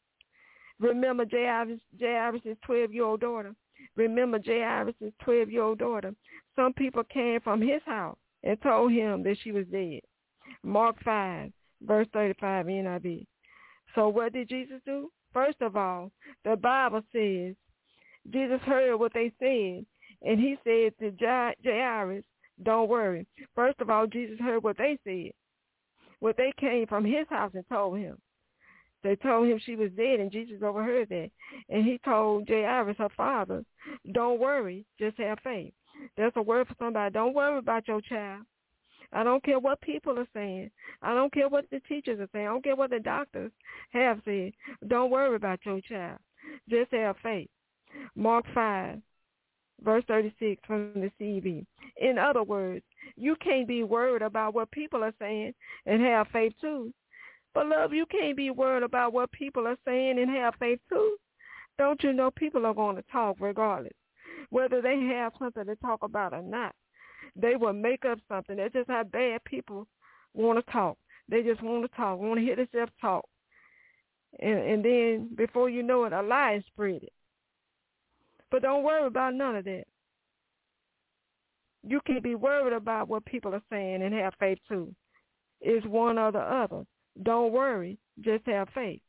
Remember 0.80 1.24
Jairus, 1.30 1.80
Jairus' 2.00 2.56
12-year-old 2.68 3.20
daughter? 3.20 3.54
Remember 3.96 4.38
J. 4.38 4.60
Jairus' 4.60 5.12
12-year-old 5.24 5.78
daughter. 5.78 6.14
Some 6.56 6.72
people 6.72 7.04
came 7.04 7.40
from 7.40 7.60
his 7.60 7.80
house 7.86 8.18
and 8.42 8.60
told 8.62 8.92
him 8.92 9.22
that 9.22 9.36
she 9.42 9.52
was 9.52 9.66
dead. 9.66 10.00
Mark 10.64 10.96
5, 11.04 11.52
verse 11.86 12.06
35 12.12 12.66
NIV. 12.66 13.26
So 13.94 14.08
what 14.08 14.32
did 14.32 14.48
Jesus 14.48 14.80
do? 14.86 15.10
First 15.32 15.60
of 15.60 15.76
all, 15.76 16.10
the 16.44 16.56
Bible 16.56 17.02
says 17.12 17.54
Jesus 18.32 18.60
heard 18.62 18.96
what 18.96 19.12
they 19.14 19.32
said, 19.38 19.84
and 20.22 20.38
he 20.38 20.56
said 20.64 20.92
to 21.00 21.56
Jairus, 21.64 22.24
don't 22.62 22.88
worry. 22.88 23.26
First 23.54 23.80
of 23.80 23.90
all, 23.90 24.06
Jesus 24.06 24.38
heard 24.38 24.62
what 24.62 24.78
they 24.78 24.98
said. 25.04 25.32
What 26.20 26.36
they 26.36 26.52
came 26.60 26.86
from 26.86 27.04
his 27.04 27.26
house 27.28 27.50
and 27.54 27.64
told 27.68 27.98
him. 27.98 28.16
They 29.02 29.16
told 29.16 29.48
him 29.48 29.58
she 29.58 29.74
was 29.74 29.90
dead, 29.96 30.20
and 30.20 30.30
Jesus 30.30 30.62
overheard 30.62 31.08
that. 31.08 31.30
And 31.68 31.84
he 31.84 31.98
told 32.04 32.48
Jairus, 32.48 32.96
her 32.98 33.08
father, 33.16 33.64
don't 34.12 34.38
worry, 34.38 34.84
just 35.00 35.18
have 35.18 35.38
faith. 35.42 35.72
That's 36.16 36.36
a 36.36 36.42
word 36.42 36.68
for 36.68 36.76
somebody. 36.78 37.12
Don't 37.12 37.34
worry 37.34 37.58
about 37.58 37.88
your 37.88 38.00
child. 38.00 38.44
I 39.12 39.22
don't 39.22 39.42
care 39.44 39.58
what 39.58 39.80
people 39.80 40.18
are 40.18 40.28
saying. 40.34 40.70
I 41.02 41.14
don't 41.14 41.32
care 41.32 41.48
what 41.48 41.66
the 41.70 41.80
teachers 41.88 42.20
are 42.20 42.28
saying. 42.32 42.46
I 42.46 42.50
don't 42.50 42.64
care 42.64 42.76
what 42.76 42.90
the 42.90 43.00
doctors 43.00 43.52
have 43.90 44.20
said. 44.24 44.52
Don't 44.88 45.10
worry 45.10 45.36
about 45.36 45.60
your 45.64 45.80
child. 45.82 46.18
Just 46.68 46.92
have 46.92 47.16
faith. 47.22 47.48
Mark 48.16 48.44
5, 48.54 48.98
verse 49.84 50.04
36 50.08 50.60
from 50.66 50.92
the 50.94 51.10
CEV. 51.20 51.66
In 52.00 52.18
other 52.18 52.42
words, 52.42 52.84
you 53.16 53.36
can't 53.36 53.68
be 53.68 53.82
worried 53.82 54.22
about 54.22 54.54
what 54.54 54.70
people 54.70 55.04
are 55.04 55.14
saying 55.18 55.52
and 55.86 56.00
have 56.02 56.28
faith 56.32 56.54
too. 56.60 56.92
But 57.54 57.66
love, 57.66 57.92
you 57.92 58.06
can't 58.06 58.36
be 58.36 58.50
worried 58.50 58.82
about 58.82 59.12
what 59.12 59.30
people 59.32 59.66
are 59.66 59.76
saying 59.84 60.18
and 60.18 60.30
have 60.30 60.54
faith 60.58 60.80
too. 60.88 61.16
Don't 61.78 62.02
you 62.02 62.12
know 62.12 62.30
people 62.30 62.64
are 62.64 62.74
going 62.74 62.96
to 62.96 63.04
talk 63.12 63.36
regardless, 63.40 63.92
whether 64.50 64.80
they 64.80 64.98
have 65.00 65.32
something 65.38 65.66
to 65.66 65.76
talk 65.76 66.02
about 66.02 66.32
or 66.32 66.42
not. 66.42 66.74
They 67.34 67.56
will 67.56 67.72
make 67.72 68.04
up 68.04 68.18
something. 68.28 68.56
That's 68.56 68.74
just 68.74 68.90
how 68.90 69.04
bad 69.04 69.42
people 69.44 69.86
want 70.34 70.64
to 70.64 70.72
talk. 70.72 70.98
They 71.28 71.42
just 71.42 71.62
want 71.62 71.82
to 71.82 71.96
talk, 71.96 72.18
want 72.18 72.38
to 72.38 72.44
hear 72.44 72.56
themselves 72.56 72.92
talk. 73.00 73.24
And, 74.40 74.58
and 74.58 74.84
then 74.84 75.30
before 75.36 75.68
you 75.68 75.82
know 75.82 76.04
it, 76.04 76.12
a 76.12 76.22
lie 76.22 76.54
is 76.54 76.64
spread. 76.66 77.06
But 78.50 78.62
don't 78.62 78.84
worry 78.84 79.06
about 79.06 79.34
none 79.34 79.56
of 79.56 79.64
that. 79.64 79.84
You 81.86 82.00
can't 82.06 82.22
be 82.22 82.34
worried 82.34 82.74
about 82.74 83.08
what 83.08 83.24
people 83.24 83.54
are 83.54 83.62
saying 83.70 84.02
and 84.02 84.14
have 84.14 84.34
faith 84.38 84.58
too. 84.68 84.94
It's 85.60 85.86
one 85.86 86.18
or 86.18 86.32
the 86.32 86.38
other. 86.38 86.84
Don't 87.22 87.52
worry, 87.52 87.98
just 88.20 88.46
have 88.46 88.68
faith. 88.74 89.00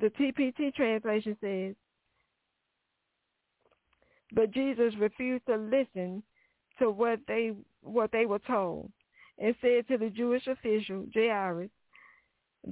The 0.00 0.10
TPT 0.10 0.74
translation 0.74 1.36
says, 1.40 1.74
but 4.32 4.50
Jesus 4.50 4.94
refused 4.98 5.46
to 5.46 5.56
listen 5.56 6.22
to 6.78 6.90
what 6.90 7.20
they 7.28 7.52
what 7.82 8.10
they 8.12 8.26
were 8.26 8.40
told 8.40 8.90
and 9.38 9.54
said 9.60 9.86
to 9.88 9.98
the 9.98 10.10
Jewish 10.10 10.46
official, 10.46 11.06
Jairus, 11.12 11.70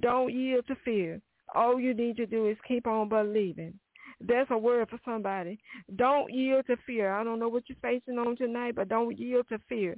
don't 0.00 0.32
yield 0.32 0.66
to 0.68 0.76
fear. 0.84 1.20
All 1.54 1.78
you 1.78 1.92
need 1.94 2.16
to 2.16 2.26
do 2.26 2.48
is 2.48 2.56
keep 2.66 2.86
on 2.86 3.08
believing. 3.08 3.78
That's 4.20 4.50
a 4.50 4.58
word 4.58 4.88
for 4.88 5.00
somebody. 5.04 5.58
Don't 5.96 6.32
yield 6.32 6.66
to 6.68 6.76
fear. 6.86 7.12
I 7.12 7.24
don't 7.24 7.40
know 7.40 7.48
what 7.48 7.64
you're 7.68 7.76
facing 7.82 8.18
on 8.18 8.36
tonight, 8.36 8.76
but 8.76 8.88
don't 8.88 9.18
yield 9.18 9.46
to 9.48 9.58
fear. 9.68 9.96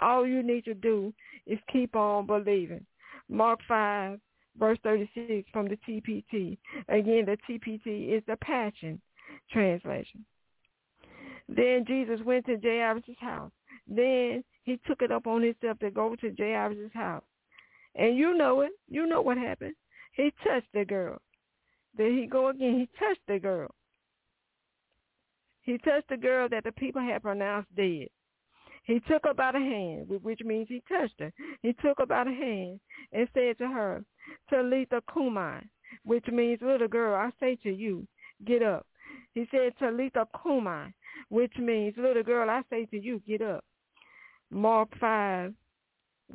All 0.00 0.26
you 0.26 0.42
need 0.42 0.64
to 0.64 0.74
do 0.74 1.12
is 1.46 1.58
keep 1.70 1.94
on 1.94 2.26
believing. 2.26 2.84
Mark 3.28 3.60
5, 3.68 4.18
verse 4.58 4.78
36 4.82 5.48
from 5.52 5.68
the 5.68 5.78
TPT. 5.86 6.58
Again, 6.88 7.26
the 7.26 7.36
TPT 7.48 8.16
is 8.16 8.22
the 8.26 8.36
Passion 8.36 9.00
translation. 9.50 10.24
Then 11.48 11.84
Jesus 11.86 12.20
went 12.24 12.46
to 12.46 12.58
Jairus' 12.60 13.04
house. 13.20 13.52
Then 13.86 14.42
he 14.64 14.80
took 14.86 15.02
it 15.02 15.12
up 15.12 15.26
on 15.26 15.42
himself 15.42 15.78
to 15.78 15.90
go 15.90 16.16
to 16.16 16.34
Jairus' 16.36 16.92
house. 16.92 17.24
And 17.94 18.16
you 18.16 18.36
know 18.36 18.62
it. 18.62 18.72
You 18.88 19.06
know 19.06 19.22
what 19.22 19.38
happened. 19.38 19.74
He 20.12 20.32
touched 20.44 20.72
the 20.74 20.84
girl. 20.84 21.18
There 21.96 22.10
he 22.10 22.26
go 22.26 22.48
again. 22.48 22.78
He 22.80 22.88
touched 22.98 23.26
the 23.28 23.38
girl. 23.38 23.70
He 25.62 25.78
touched 25.78 26.08
the 26.08 26.16
girl 26.16 26.48
that 26.50 26.64
the 26.64 26.72
people 26.72 27.02
had 27.02 27.22
pronounced 27.22 27.74
dead. 27.74 28.08
He 28.84 29.00
took 29.00 29.24
her 29.24 29.34
by 29.34 29.52
the 29.52 29.58
hand, 29.58 30.08
which 30.22 30.40
means 30.44 30.68
he 30.68 30.80
touched 30.88 31.18
her. 31.18 31.32
He 31.62 31.72
took 31.72 31.98
her 31.98 32.06
by 32.06 32.24
the 32.24 32.32
hand 32.32 32.80
and 33.12 33.28
said 33.34 33.58
to 33.58 33.66
her, 33.66 34.04
Talitha 34.48 35.02
Kumai, 35.10 35.64
which 36.04 36.26
means, 36.28 36.60
little 36.62 36.86
girl, 36.86 37.16
I 37.16 37.30
say 37.40 37.56
to 37.64 37.70
you, 37.70 38.06
get 38.44 38.62
up. 38.62 38.86
He 39.34 39.48
said, 39.50 39.72
Talitha 39.78 40.28
Kumai, 40.36 40.92
which 41.28 41.52
means, 41.58 41.94
little 41.96 42.22
girl, 42.22 42.48
I 42.48 42.62
say 42.70 42.86
to 42.86 43.00
you, 43.00 43.20
get 43.26 43.42
up. 43.42 43.64
Mark 44.50 44.88
5, 45.00 45.52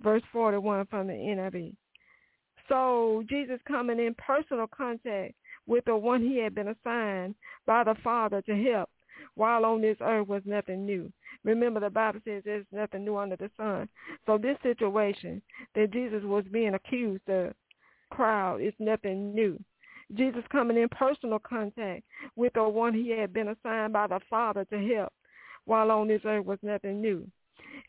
verse 0.03 0.23
41 0.31 0.85
from 0.87 1.07
the 1.07 1.13
NIV. 1.13 1.73
So 2.67 3.23
Jesus 3.29 3.59
coming 3.67 3.99
in 3.99 4.15
personal 4.15 4.67
contact 4.67 5.33
with 5.67 5.85
the 5.85 5.95
one 5.95 6.21
he 6.21 6.37
had 6.37 6.55
been 6.55 6.69
assigned 6.69 7.35
by 7.65 7.83
the 7.83 7.95
Father 8.03 8.41
to 8.43 8.63
help 8.63 8.89
while 9.35 9.65
on 9.65 9.81
this 9.81 9.97
earth 10.01 10.27
was 10.27 10.41
nothing 10.45 10.85
new. 10.85 11.11
Remember 11.43 11.79
the 11.79 11.89
Bible 11.89 12.19
says 12.25 12.43
there's 12.45 12.65
nothing 12.71 13.05
new 13.05 13.17
under 13.17 13.35
the 13.35 13.49
sun. 13.57 13.89
So 14.25 14.37
this 14.37 14.57
situation 14.63 15.41
that 15.75 15.91
Jesus 15.91 16.21
was 16.23 16.43
being 16.51 16.73
accused 16.73 17.27
of, 17.29 17.53
crowd, 18.09 18.61
is 18.61 18.73
nothing 18.79 19.33
new. 19.33 19.59
Jesus 20.15 20.43
coming 20.51 20.77
in 20.77 20.89
personal 20.89 21.39
contact 21.39 22.03
with 22.35 22.53
the 22.53 22.63
one 22.63 22.93
he 22.93 23.09
had 23.09 23.33
been 23.33 23.49
assigned 23.49 23.93
by 23.93 24.07
the 24.07 24.19
Father 24.29 24.65
to 24.65 24.95
help 24.95 25.13
while 25.65 25.91
on 25.91 26.07
this 26.07 26.21
earth 26.25 26.45
was 26.45 26.59
nothing 26.61 27.01
new. 27.01 27.27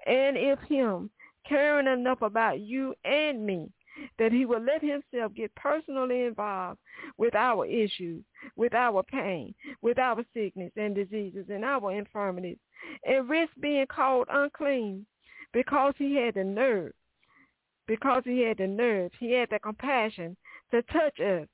And 0.06 0.36
if 0.36 0.58
him 0.60 1.10
caring 1.48 1.86
enough 1.86 2.22
about 2.22 2.60
you 2.60 2.94
and 3.04 3.44
me 3.44 3.70
that 4.18 4.32
he 4.32 4.46
would 4.46 4.64
let 4.64 4.82
himself 4.82 5.34
get 5.34 5.54
personally 5.54 6.22
involved 6.22 6.78
with 7.18 7.34
our 7.34 7.66
issues, 7.66 8.24
with 8.56 8.74
our 8.74 9.02
pain, 9.02 9.54
with 9.82 9.98
our 9.98 10.24
sickness 10.34 10.72
and 10.76 10.94
diseases 10.94 11.46
and 11.50 11.64
our 11.64 11.92
infirmities, 11.92 12.58
and 13.04 13.28
risk 13.28 13.52
being 13.60 13.86
called 13.86 14.28
unclean 14.30 15.06
because 15.52 15.94
he 15.98 16.16
had 16.16 16.34
the 16.34 16.44
nerve, 16.44 16.92
because 17.86 18.22
he 18.24 18.40
had 18.40 18.58
the 18.58 18.66
nerve, 18.66 19.10
he 19.18 19.32
had 19.32 19.48
the 19.50 19.58
compassion 19.58 20.36
to 20.70 20.82
touch 20.84 21.20
us 21.20 21.46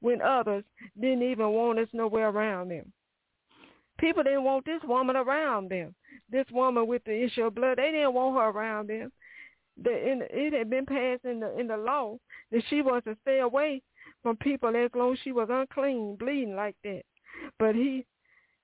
when 0.00 0.20
others 0.22 0.64
didn't 1.00 1.22
even 1.22 1.48
want 1.50 1.78
us 1.78 1.88
nowhere 1.92 2.28
around 2.28 2.70
them. 2.70 2.92
People 3.98 4.22
didn't 4.22 4.44
want 4.44 4.64
this 4.64 4.80
woman 4.84 5.16
around 5.16 5.70
them. 5.70 5.94
This 6.30 6.46
woman 6.50 6.86
with 6.86 7.04
the 7.04 7.24
issue 7.24 7.44
of 7.44 7.54
blood, 7.54 7.78
they 7.78 7.90
didn't 7.90 8.14
want 8.14 8.36
her 8.36 8.48
around 8.48 8.88
them 8.88 9.12
the, 9.82 10.26
it 10.30 10.52
had 10.52 10.70
been 10.70 10.86
passed 10.86 11.24
in 11.24 11.40
the 11.40 11.58
in 11.58 11.66
the 11.66 11.76
law 11.76 12.16
that 12.50 12.62
she 12.68 12.82
was 12.82 13.02
to 13.04 13.16
stay 13.22 13.40
away 13.40 13.82
from 14.22 14.36
people 14.36 14.76
as 14.76 14.90
long 14.94 15.12
as 15.12 15.18
she 15.22 15.32
was 15.32 15.48
unclean, 15.50 16.16
bleeding 16.16 16.56
like 16.56 16.76
that. 16.84 17.02
But 17.58 17.74
he 17.74 18.06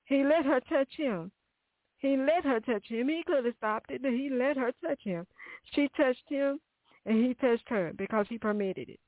he 0.04 0.24
let 0.24 0.44
her 0.44 0.60
touch 0.68 0.88
him. 0.96 1.30
He 1.98 2.16
let 2.16 2.44
her 2.44 2.60
touch 2.60 2.84
him. 2.86 3.08
He 3.08 3.22
could 3.26 3.44
have 3.44 3.54
stopped 3.56 3.90
it, 3.90 4.02
but 4.02 4.12
he 4.12 4.28
let 4.30 4.56
her 4.56 4.72
touch 4.84 5.00
him. 5.02 5.26
She 5.72 5.88
touched 5.96 6.28
him, 6.28 6.60
and 7.06 7.24
he 7.24 7.34
touched 7.34 7.68
her 7.68 7.92
because 7.96 8.26
he 8.28 8.38
permitted 8.38 8.90
it. 8.90 9.00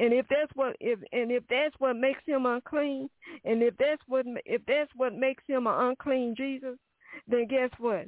And 0.00 0.14
if 0.14 0.26
that's 0.30 0.50
what 0.54 0.76
if 0.80 0.98
and 1.12 1.30
if 1.30 1.44
that's 1.50 1.74
what 1.78 1.94
makes 1.94 2.22
him 2.26 2.46
unclean, 2.46 3.10
and 3.44 3.62
if 3.62 3.76
that's 3.76 4.00
what 4.08 4.24
if 4.46 4.62
that's 4.66 4.90
what 4.96 5.12
makes 5.12 5.44
him 5.46 5.66
an 5.66 5.74
unclean 5.74 6.34
Jesus, 6.34 6.78
then 7.28 7.46
guess 7.46 7.68
what? 7.78 8.06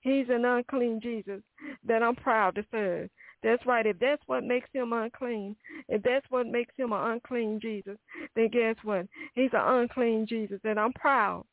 He's 0.00 0.24
an 0.30 0.46
unclean 0.46 1.00
Jesus 1.02 1.42
that 1.86 2.02
I'm 2.02 2.16
proud 2.16 2.54
to 2.54 2.64
serve. 2.70 3.10
That's 3.42 3.64
right. 3.66 3.84
If 3.84 3.98
that's 3.98 4.22
what 4.24 4.42
makes 4.42 4.70
him 4.72 4.94
unclean, 4.94 5.54
if 5.90 6.02
that's 6.02 6.24
what 6.30 6.46
makes 6.46 6.72
him 6.78 6.94
an 6.94 7.10
unclean 7.12 7.60
Jesus, 7.60 7.98
then 8.34 8.48
guess 8.48 8.76
what? 8.82 9.06
He's 9.34 9.52
an 9.52 9.82
unclean 9.82 10.24
Jesus 10.26 10.60
that 10.64 10.78
I'm 10.78 10.94
proud 10.94 11.44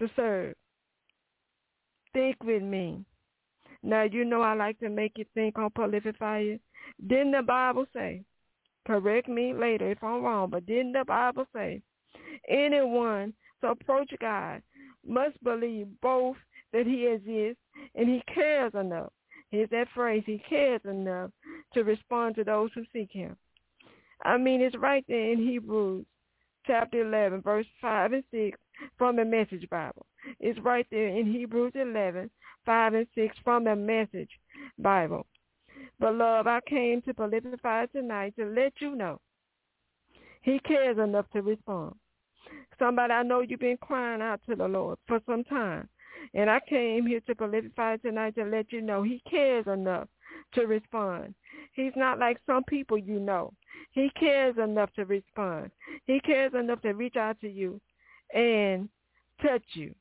to 0.00 0.08
serve. 0.16 0.54
Think 2.12 2.42
with 2.42 2.64
me. 2.64 3.04
Now, 3.84 4.02
you 4.02 4.24
know 4.24 4.42
I 4.42 4.54
like 4.54 4.80
to 4.80 4.88
make 4.88 5.12
you 5.18 5.24
think 5.34 5.56
on 5.56 5.70
prolific 5.70 6.16
fire. 6.18 6.58
Didn't 7.06 7.30
the 7.30 7.42
Bible 7.42 7.86
say, 7.94 8.24
correct 8.86 9.28
me 9.28 9.52
later 9.52 9.90
if 9.90 10.02
I'm 10.02 10.22
wrong, 10.22 10.50
but 10.50 10.66
didn't 10.66 10.92
the 10.92 11.04
Bible 11.04 11.46
say, 11.54 11.82
anyone 12.48 13.34
to 13.60 13.68
approach 13.68 14.10
God 14.20 14.62
must 15.06 15.42
believe 15.42 15.88
both 16.00 16.36
that 16.72 16.86
he 16.86 17.06
exists 17.06 17.62
and 17.94 18.08
he 18.08 18.22
cares 18.32 18.72
enough. 18.74 19.12
Here's 19.50 19.70
that 19.70 19.88
phrase, 19.94 20.22
he 20.26 20.42
cares 20.48 20.80
enough 20.84 21.30
to 21.74 21.84
respond 21.84 22.34
to 22.36 22.44
those 22.44 22.70
who 22.74 22.82
seek 22.92 23.10
him. 23.12 23.36
I 24.24 24.38
mean, 24.38 24.60
it's 24.60 24.76
right 24.76 25.04
there 25.08 25.32
in 25.32 25.38
Hebrews 25.38 26.04
chapter 26.66 27.02
11, 27.02 27.42
verse 27.42 27.66
5 27.80 28.12
and 28.12 28.24
6 28.30 28.58
from 28.98 29.16
the 29.16 29.24
Message 29.24 29.68
Bible. 29.70 30.06
It's 30.40 30.58
right 30.60 30.86
there 30.90 31.08
in 31.08 31.26
Hebrews 31.30 31.72
11, 31.74 32.30
5 32.64 32.94
and 32.94 33.06
6 33.14 33.36
from 33.44 33.64
the 33.64 33.76
Message 33.76 34.30
Bible. 34.78 35.26
Beloved, 35.98 36.46
I 36.46 36.60
came 36.68 37.00
to 37.02 37.14
Prolific 37.14 37.60
Fire 37.60 37.86
tonight 37.86 38.34
to 38.38 38.44
let 38.44 38.72
you 38.80 38.94
know 38.94 39.20
he 40.46 40.60
cares 40.60 40.96
enough 40.96 41.26
to 41.32 41.42
respond. 41.42 41.96
Somebody, 42.78 43.12
I 43.12 43.24
know 43.24 43.40
you've 43.40 43.58
been 43.58 43.78
crying 43.78 44.22
out 44.22 44.40
to 44.48 44.54
the 44.54 44.68
Lord 44.68 44.96
for 45.08 45.20
some 45.26 45.42
time. 45.42 45.88
And 46.34 46.48
I 46.48 46.60
came 46.68 47.04
here 47.04 47.20
to 47.26 47.34
Prolific 47.34 47.74
tonight 47.74 48.36
to 48.36 48.44
let 48.44 48.72
you 48.72 48.80
know 48.80 49.02
he 49.02 49.20
cares 49.28 49.66
enough 49.66 50.08
to 50.54 50.66
respond. 50.66 51.34
He's 51.72 51.92
not 51.96 52.20
like 52.20 52.38
some 52.46 52.62
people 52.64 52.96
you 52.96 53.18
know. 53.18 53.52
He 53.90 54.08
cares 54.18 54.54
enough 54.56 54.92
to 54.94 55.04
respond. 55.04 55.72
He 56.06 56.20
cares 56.20 56.52
enough 56.54 56.80
to 56.82 56.92
reach 56.92 57.16
out 57.16 57.40
to 57.40 57.48
you 57.48 57.80
and 58.32 58.88
touch 59.42 59.64
you. 59.72 59.94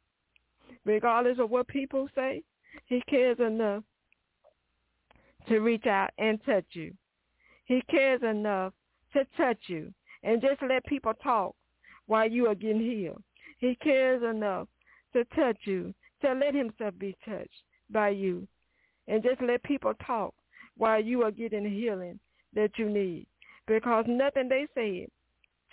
Regardless 0.86 1.40
of 1.40 1.50
what 1.50 1.68
people 1.68 2.08
say, 2.14 2.44
he 2.86 3.02
cares 3.10 3.40
enough 3.40 3.84
to 5.48 5.60
reach 5.60 5.86
out 5.86 6.12
and 6.18 6.44
touch 6.46 6.66
you. 6.74 6.94
He 7.66 7.82
cares 7.90 8.22
enough 8.24 8.74
to 9.14 9.26
touch 9.38 9.58
you 9.68 9.94
and 10.24 10.42
just 10.42 10.62
let 10.62 10.86
people 10.86 11.14
talk 11.24 11.56
while 12.08 12.30
you 12.30 12.48
are 12.48 12.56
getting 12.56 12.80
healed. 12.80 13.22
He 13.58 13.76
cares 13.76 14.22
enough 14.24 14.68
to 15.14 15.24
touch 15.36 15.58
you, 15.64 15.94
to 16.22 16.34
let 16.34 16.54
himself 16.54 16.94
be 16.98 17.16
touched 17.28 17.64
by 17.90 18.10
you, 18.10 18.48
and 19.08 19.24
just 19.24 19.42
let 19.42 19.64
people 19.64 19.94
talk 20.06 20.34
while 20.78 21.02
you 21.02 21.24
are 21.24 21.32
getting 21.32 21.64
the 21.64 21.70
healing 21.70 22.20
that 22.54 22.72
you 22.78 22.90
need. 22.90 23.28
Because 23.68 24.06
nothing 24.08 24.50
they 24.50 24.68
said, 24.74 25.08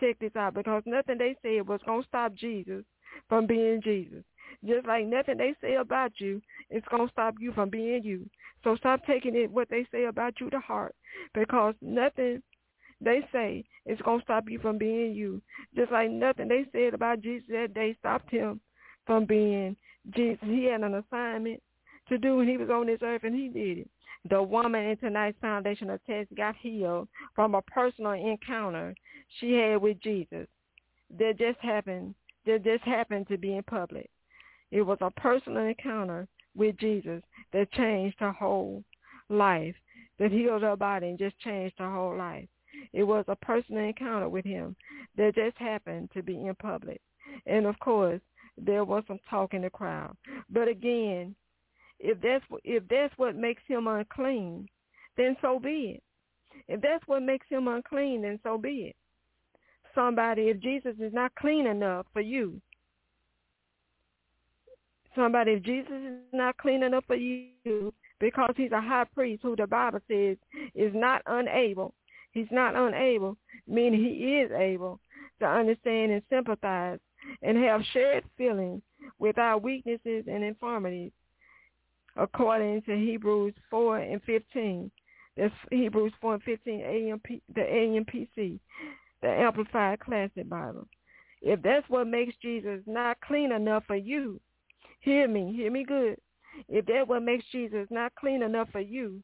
check 0.01 0.19
this 0.19 0.37
out, 0.37 0.55
because 0.55 0.83
nothing 0.87 1.19
they 1.19 1.37
said 1.43 1.67
was 1.67 1.81
going 1.85 2.03
to 2.03 2.09
stop 2.09 2.35
Jesus 2.35 2.85
from 3.29 3.47
being 3.47 3.81
Jesus. 3.83 4.25
Just 4.65 4.87
like 4.87 5.07
nothing 5.07 5.39
they 5.39 5.55
say 5.61 5.75
about 5.75 6.13
you 6.19 6.41
is 6.71 6.83
going 6.91 7.07
to 7.07 7.13
stop 7.13 7.35
you 7.41 7.53
from 7.53 7.71
being 7.71 8.03
you. 8.05 8.29
So 8.65 8.77
stop 8.77 9.05
taking 9.07 9.37
it 9.37 9.51
what 9.51 9.69
they 9.71 9.87
say 9.91 10.05
about 10.05 10.41
you 10.41 10.51
to 10.51 10.61
heart 10.61 10.95
because 11.35 11.75
nothing 11.81 12.43
they 13.01 13.21
say 13.33 13.65
is 13.87 13.99
going 14.05 14.21
to 14.21 14.25
stop 14.25 14.45
you 14.49 14.59
from 14.61 14.79
being 14.79 15.15
you. 15.15 15.43
Just 15.77 15.91
like 15.91 16.11
nothing 16.11 16.49
they 16.49 16.65
said 16.73 16.95
about 16.95 17.21
Jesus 17.21 17.49
that 17.51 17.75
day 17.75 17.97
stopped 17.99 18.31
him 18.31 18.61
from 19.07 19.25
being 19.25 19.77
Jesus. 20.15 20.39
He 20.43 20.65
had 20.65 20.83
an 20.83 20.95
assignment 20.95 21.61
to 22.09 22.19
do 22.19 22.37
when 22.37 22.49
he 22.49 22.57
was 22.57 22.71
on 22.71 22.87
this 22.87 23.01
earth 23.03 23.25
and 23.25 23.35
he 23.35 23.49
did 23.49 23.79
it. 23.79 23.91
The 24.31 24.41
woman 24.41 24.85
in 24.85 24.97
tonight's 24.99 25.39
foundational 25.41 25.99
text 26.07 26.35
got 26.37 26.55
healed 26.57 27.09
from 27.35 27.57
a 27.57 27.63
personal 27.63 28.13
encounter 28.13 28.95
she 29.41 29.55
had 29.55 29.83
with 29.83 30.01
Jesus 30.01 30.47
that 31.19 31.39
just 31.39 31.59
happened 31.61 32.15
that 32.47 32.65
just 32.65 32.85
happened 32.85 33.29
to 33.29 33.39
be 33.39 33.57
in 33.57 33.63
public. 33.65 34.11
It 34.73 34.83
was 34.83 34.99
a 35.03 35.11
personal 35.11 35.65
encounter 35.65 36.27
with 36.57 36.79
Jesus 36.79 37.23
that 37.53 37.71
changed 37.73 38.17
her 38.21 38.33
whole 38.33 38.83
life, 39.29 39.75
that 40.19 40.33
healed 40.33 40.63
her 40.63 40.77
body 40.77 41.09
and 41.09 41.19
just 41.19 41.39
changed 41.41 41.75
her 41.79 41.93
whole 41.93 42.17
life. 42.17 42.49
It 42.95 43.05
was 43.05 43.27
a 43.29 43.37
personal 43.37 43.85
encounter 43.85 44.31
with 44.31 44.47
him 44.47 44.75
that 45.17 45.35
just 45.35 45.59
happened 45.59 46.11
to 46.15 46.23
be 46.23 46.47
in 46.47 46.55
public. 46.55 47.03
And 47.47 47.67
of 47.67 47.79
course, 47.81 48.21
there 48.57 48.85
was 48.85 49.05
some 49.07 49.21
talk 49.29 49.53
in 49.53 49.63
the 49.63 49.71
crowd. 49.71 50.17
But 50.51 50.69
again, 50.69 51.35
if 52.01 52.19
that's 52.23 52.45
if 52.65 52.83
that's 52.89 53.17
what 53.19 53.37
makes 53.37 53.63
him 53.69 53.87
unclean, 53.87 54.69
then 55.19 55.37
so 55.43 55.59
be 55.59 56.01
it. 56.01 56.03
If 56.67 56.81
that's 56.81 57.07
what 57.07 57.23
makes 57.23 57.47
him 57.49 57.69
unclean, 57.69 58.23
then 58.23 58.41
so 58.43 58.57
be 58.57 58.89
it. 58.89 58.97
Somebody, 59.95 60.49
if 60.49 60.61
Jesus 60.61 60.95
is 60.99 61.13
not 61.13 61.35
clean 61.35 61.67
enough 61.67 62.07
for 62.15 62.23
you, 62.23 62.61
somebody, 65.15 65.53
if 65.53 65.63
Jesus 65.63 65.93
is 65.93 66.19
not 66.33 66.57
cleaning 66.59 66.95
up 66.95 67.05
for 67.07 67.17
you, 67.17 67.93
because 68.21 68.55
he's 68.57 68.73
a 68.73 68.81
high 68.81 69.05
priest 69.15 69.43
who 69.43 69.57
the 69.57 69.67
Bible 69.67 70.01
says 70.09 70.37
is 70.75 70.93
not 70.95 71.23
unable, 71.27 71.95
he's 72.33 72.51
not 72.51 72.75
unable, 72.75 73.37
meaning 73.67 74.01
he 74.03 74.37
is 74.37 74.51
able 74.53 75.01
to 75.41 75.47
understand 75.47 76.13
and 76.13 76.23
sympathize 76.31 76.99
and 77.43 77.57
have 77.59 77.83
shared 77.93 78.25
feelings 78.37 78.83
with 79.19 79.39
our 79.39 79.59
weaknesses 79.59 80.25
and 80.29 80.45
infirmities, 80.45 81.13
according 82.17 82.83
to 82.83 82.97
Hebrews 82.97 83.55
4 83.71 83.99
and 83.99 84.23
15. 84.23 84.91
That's 85.37 85.55
Hebrews 85.71 86.13
4 86.21 86.35
and 86.35 86.43
15, 86.43 86.81
AMP, 86.81 87.43
the 87.55 87.61
AMPC, 87.61 88.59
the 89.23 89.29
Amplified 89.29 90.01
Classic 90.01 90.49
Bible. 90.49 90.87
If 91.41 91.63
that's 91.63 91.89
what 91.89 92.07
makes 92.07 92.37
Jesus 92.43 92.81
not 92.87 93.21
clean 93.21 93.51
enough 93.51 93.85
for 93.87 93.97
you, 93.97 94.41
hear 95.03 95.29
me, 95.29 95.53
hear 95.55 95.71
me 95.71 95.85
good. 95.85 96.17
If 96.69 96.87
that 96.87 97.07
what 97.07 97.23
makes 97.23 97.45
Jesus 97.53 97.87
not 97.91 98.15
clean 98.15 98.43
enough 98.43 98.69
for 98.73 98.81
you, 98.81 99.23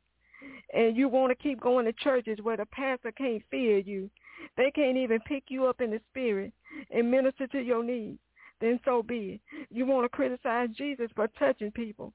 and 0.73 0.97
you 0.97 1.09
want 1.09 1.31
to 1.31 1.43
keep 1.43 1.61
going 1.61 1.87
to 1.87 1.93
churches 1.93 2.39
where 2.43 2.57
the 2.57 2.67
pastor 2.67 3.11
can't 3.13 3.43
fear 3.51 3.79
you, 3.79 4.11
they 4.57 4.71
can't 4.71 4.97
even 4.97 5.21
pick 5.21 5.45
you 5.49 5.67
up 5.67 5.81
in 5.81 5.91
the 5.91 6.01
spirit 6.11 6.53
and 6.91 7.11
minister 7.11 7.47
to 7.49 7.61
your 7.61 7.83
needs, 7.83 8.19
then 8.61 8.79
so 8.85 9.03
be 9.03 9.41
it. 9.51 9.67
You 9.71 9.87
want 9.87 10.05
to 10.05 10.09
criticize 10.09 10.69
Jesus 10.77 11.11
for 11.15 11.29
touching 11.39 11.73
people, 11.73 12.13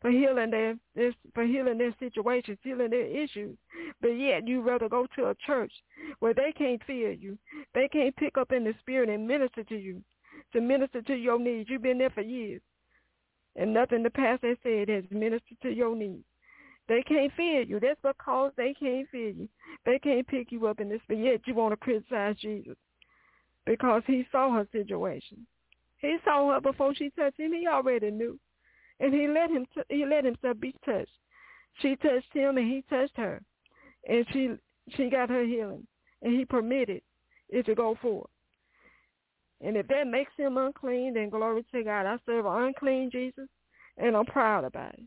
for 0.00 0.10
healing 0.10 0.50
their, 0.50 0.76
for 1.34 1.44
healing 1.44 1.78
their 1.78 1.94
situations, 1.98 2.58
healing 2.62 2.90
their 2.90 3.06
issues, 3.06 3.56
but 4.00 4.08
yet 4.08 4.46
you 4.46 4.62
rather 4.62 4.88
go 4.88 5.06
to 5.16 5.30
a 5.30 5.36
church 5.46 5.72
where 6.20 6.34
they 6.34 6.52
can't 6.56 6.82
fear 6.84 7.10
you, 7.10 7.38
they 7.74 7.88
can't 7.88 8.16
pick 8.16 8.38
up 8.38 8.52
in 8.52 8.64
the 8.64 8.74
spirit 8.80 9.08
and 9.08 9.26
minister 9.26 9.64
to 9.64 9.76
you, 9.76 10.02
to 10.52 10.60
minister 10.60 11.02
to 11.02 11.14
your 11.14 11.38
needs. 11.38 11.68
You've 11.68 11.82
been 11.82 11.98
there 11.98 12.10
for 12.10 12.22
years, 12.22 12.60
and 13.56 13.72
nothing 13.72 14.02
the 14.02 14.10
pastor 14.10 14.56
said 14.62 14.88
has 14.88 15.04
ministered 15.10 15.58
to 15.62 15.70
your 15.70 15.94
needs. 15.94 16.24
They 16.88 17.02
can't 17.02 17.32
feed 17.36 17.66
you. 17.68 17.80
That's 17.80 18.00
because 18.02 18.52
they 18.56 18.74
can't 18.74 19.08
feed 19.10 19.36
you. 19.38 19.48
They 19.86 19.98
can't 19.98 20.26
pick 20.26 20.50
you 20.50 20.66
up 20.66 20.80
in 20.80 20.88
this, 20.88 21.00
but 21.08 21.18
yet 21.18 21.40
you 21.46 21.54
want 21.54 21.72
to 21.72 21.76
criticize 21.76 22.36
Jesus 22.36 22.76
because 23.66 24.02
he 24.06 24.26
saw 24.32 24.52
her 24.52 24.66
situation. 24.72 25.46
He 25.98 26.16
saw 26.24 26.52
her 26.52 26.60
before 26.60 26.94
she 26.94 27.10
touched 27.10 27.38
him. 27.38 27.52
He 27.52 27.66
already 27.66 28.10
knew, 28.10 28.38
and 28.98 29.14
he 29.14 29.28
let 29.28 29.50
him. 29.50 29.66
T- 29.74 29.96
he 29.96 30.04
let 30.04 30.24
himself 30.24 30.58
be 30.58 30.74
touched. 30.84 31.12
She 31.80 31.96
touched 31.96 32.32
him, 32.32 32.58
and 32.58 32.68
he 32.68 32.84
touched 32.90 33.16
her, 33.16 33.40
and 34.08 34.26
she 34.32 34.50
she 34.96 35.08
got 35.08 35.30
her 35.30 35.44
healing, 35.44 35.86
and 36.22 36.34
he 36.34 36.44
permitted 36.44 37.02
it 37.48 37.66
to 37.66 37.74
go 37.74 37.96
forth. 38.02 38.28
And 39.62 39.76
if 39.76 39.86
that 39.88 40.08
makes 40.08 40.32
him 40.36 40.56
unclean, 40.56 41.14
then 41.14 41.30
glory 41.30 41.64
to 41.72 41.84
God. 41.84 42.06
I 42.06 42.16
serve 42.26 42.46
an 42.46 42.62
unclean 42.62 43.10
Jesus, 43.12 43.48
and 43.96 44.16
I'm 44.16 44.26
proud 44.26 44.64
about 44.64 44.94
it. 44.94 45.04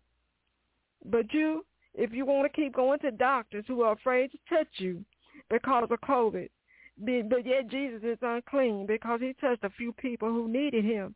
But 1.04 1.34
you, 1.34 1.66
if 1.94 2.14
you 2.14 2.26
want 2.26 2.52
to 2.52 2.56
keep 2.62 2.74
going 2.74 3.00
to 3.00 3.12
doctors 3.12 3.66
who 3.68 3.82
are 3.82 3.94
afraid 3.94 4.32
to 4.32 4.38
touch 4.50 4.68
you 4.78 5.04
because 5.50 5.90
of 5.92 6.00
COVID, 6.02 6.50
but 6.98 7.46
yet 7.46 7.70
Jesus 7.70 8.02
is 8.04 8.18
unclean 8.22 8.86
because 8.88 9.20
he 9.20 9.34
touched 9.42 9.66
a 9.66 9.70
few 9.72 9.92
people 9.94 10.30
who 10.30 10.48
needed 10.48 10.86
him, 10.86 11.14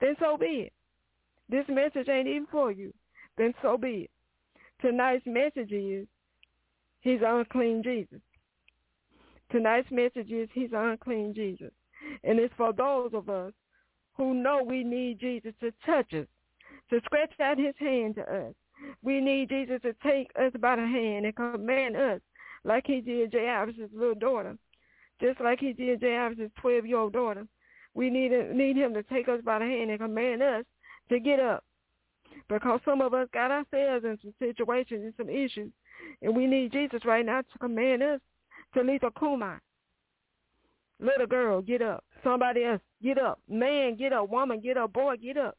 then 0.00 0.16
so 0.18 0.36
be 0.36 0.66
it. 0.66 0.72
This 1.48 1.64
message 1.68 2.08
ain't 2.08 2.26
even 2.26 2.46
for 2.50 2.72
you. 2.72 2.92
Then 3.38 3.54
so 3.62 3.78
be 3.78 4.08
it. 4.08 4.10
Tonight's 4.80 5.24
message 5.26 5.70
is 5.70 6.06
he's 7.02 7.20
unclean 7.24 7.82
Jesus. 7.84 8.20
Tonight's 9.52 9.90
message 9.92 10.32
is 10.32 10.48
he's 10.52 10.70
unclean 10.74 11.32
Jesus. 11.34 11.70
And 12.22 12.38
it's 12.38 12.54
for 12.56 12.72
those 12.72 13.10
of 13.12 13.28
us 13.28 13.52
who 14.16 14.34
know 14.34 14.62
we 14.62 14.84
need 14.84 15.20
Jesus 15.20 15.52
to 15.60 15.72
touch 15.84 16.12
us, 16.14 16.26
to 16.90 17.00
stretch 17.06 17.32
out 17.40 17.58
his 17.58 17.74
hand 17.78 18.16
to 18.16 18.22
us. 18.22 18.54
We 19.02 19.20
need 19.20 19.48
Jesus 19.48 19.80
to 19.82 19.94
take 20.02 20.30
us 20.40 20.52
by 20.60 20.76
the 20.76 20.82
hand 20.82 21.26
and 21.26 21.34
command 21.36 21.96
us 21.96 22.20
like 22.64 22.86
he 22.86 23.00
did 23.00 23.32
Jairus' 23.32 23.74
little 23.92 24.14
daughter 24.14 24.56
just 25.20 25.40
like 25.40 25.60
he 25.60 25.72
did 25.72 26.00
Jairus' 26.00 26.50
12-year-old 26.62 27.12
daughter. 27.12 27.46
We 27.94 28.10
need, 28.10 28.32
need 28.54 28.76
him 28.76 28.94
to 28.94 29.02
take 29.04 29.28
us 29.28 29.40
by 29.44 29.60
the 29.60 29.64
hand 29.64 29.90
and 29.90 30.00
command 30.00 30.42
us 30.42 30.64
to 31.08 31.20
get 31.20 31.40
up. 31.40 31.64
Because 32.48 32.80
some 32.84 33.00
of 33.00 33.14
us 33.14 33.28
got 33.32 33.50
ourselves 33.50 34.04
in 34.04 34.18
some 34.20 34.34
situations 34.38 35.04
and 35.04 35.14
some 35.16 35.28
issues, 35.28 35.70
and 36.20 36.34
we 36.34 36.46
need 36.46 36.72
Jesus 36.72 37.04
right 37.04 37.24
now 37.24 37.42
to 37.42 37.58
command 37.58 38.02
us 38.02 38.20
to 38.74 38.82
leave 38.82 39.02
a 39.04 39.10
kuma. 39.18 39.60
Little 41.00 41.26
girl, 41.26 41.60
get 41.60 41.82
up. 41.82 42.04
Somebody 42.22 42.64
else, 42.64 42.80
get 43.02 43.18
up. 43.18 43.40
Man, 43.48 43.96
get 43.96 44.12
up. 44.12 44.30
Woman, 44.30 44.60
get 44.60 44.76
up. 44.76 44.92
Boy, 44.92 45.16
get 45.16 45.36
up. 45.36 45.56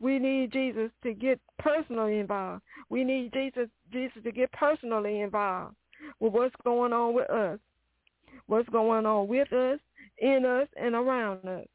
We 0.00 0.18
need 0.18 0.52
Jesus 0.52 0.90
to 1.02 1.12
get 1.14 1.40
personally 1.58 2.18
involved. 2.18 2.62
We 2.88 3.04
need 3.04 3.32
Jesus 3.32 3.68
Jesus 3.92 4.22
to 4.22 4.32
get 4.32 4.52
personally 4.52 5.20
involved 5.20 5.74
with 6.20 6.32
what's 6.32 6.54
going 6.64 6.92
on 6.92 7.14
with 7.14 7.28
us 7.30 7.58
what's 8.48 8.68
going 8.70 9.06
on 9.06 9.28
with 9.28 9.52
us, 9.52 9.78
in 10.18 10.44
us, 10.44 10.68
and 10.80 10.94
around 10.94 11.46
us. 11.46 11.66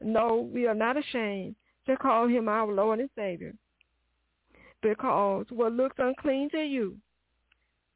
No, 0.00 0.48
we 0.52 0.66
are 0.66 0.74
not 0.74 0.96
ashamed 0.96 1.56
to 1.86 1.96
call 1.96 2.28
him 2.28 2.48
our 2.48 2.70
Lord 2.70 3.00
and 3.00 3.10
Savior. 3.16 3.54
Because 4.82 5.46
what 5.50 5.72
looks 5.72 5.96
unclean 5.98 6.50
to 6.50 6.62
you, 6.62 6.96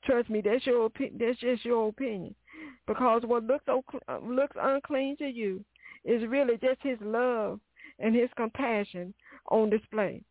trust 0.04 0.30
me, 0.30 0.40
that's 0.40 0.64
your 0.66 0.90
that's 1.18 1.38
just 1.38 1.64
your 1.64 1.88
opinion. 1.88 2.34
Because 2.86 3.22
what 3.24 3.44
looks 3.44 3.64
looks 4.22 4.56
unclean 4.60 5.16
to 5.18 5.26
you 5.26 5.64
is 6.04 6.22
really 6.28 6.56
just 6.58 6.80
his 6.82 6.98
love 7.00 7.60
and 7.98 8.14
his 8.14 8.30
compassion 8.36 9.12
on 9.48 9.70
display. 9.70 10.22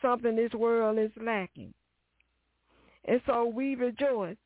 Something 0.00 0.36
this 0.36 0.52
world 0.52 0.98
is 0.98 1.10
lacking. 1.20 1.72
And 3.06 3.20
so 3.26 3.46
we 3.46 3.74
rejoice 3.74 4.36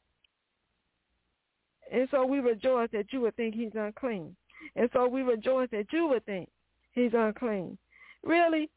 and 1.90 2.08
so 2.10 2.24
we 2.24 2.38
rejoice 2.38 2.88
that 2.92 3.12
you 3.12 3.20
would 3.22 3.36
think 3.36 3.54
he's 3.54 3.72
unclean. 3.74 4.36
And 4.76 4.88
so 4.92 5.08
we 5.08 5.22
rejoice 5.22 5.68
that 5.72 5.86
you 5.92 6.06
would 6.06 6.24
think 6.24 6.48
he's 6.92 7.12
unclean. 7.14 7.76
Really? 8.22 8.70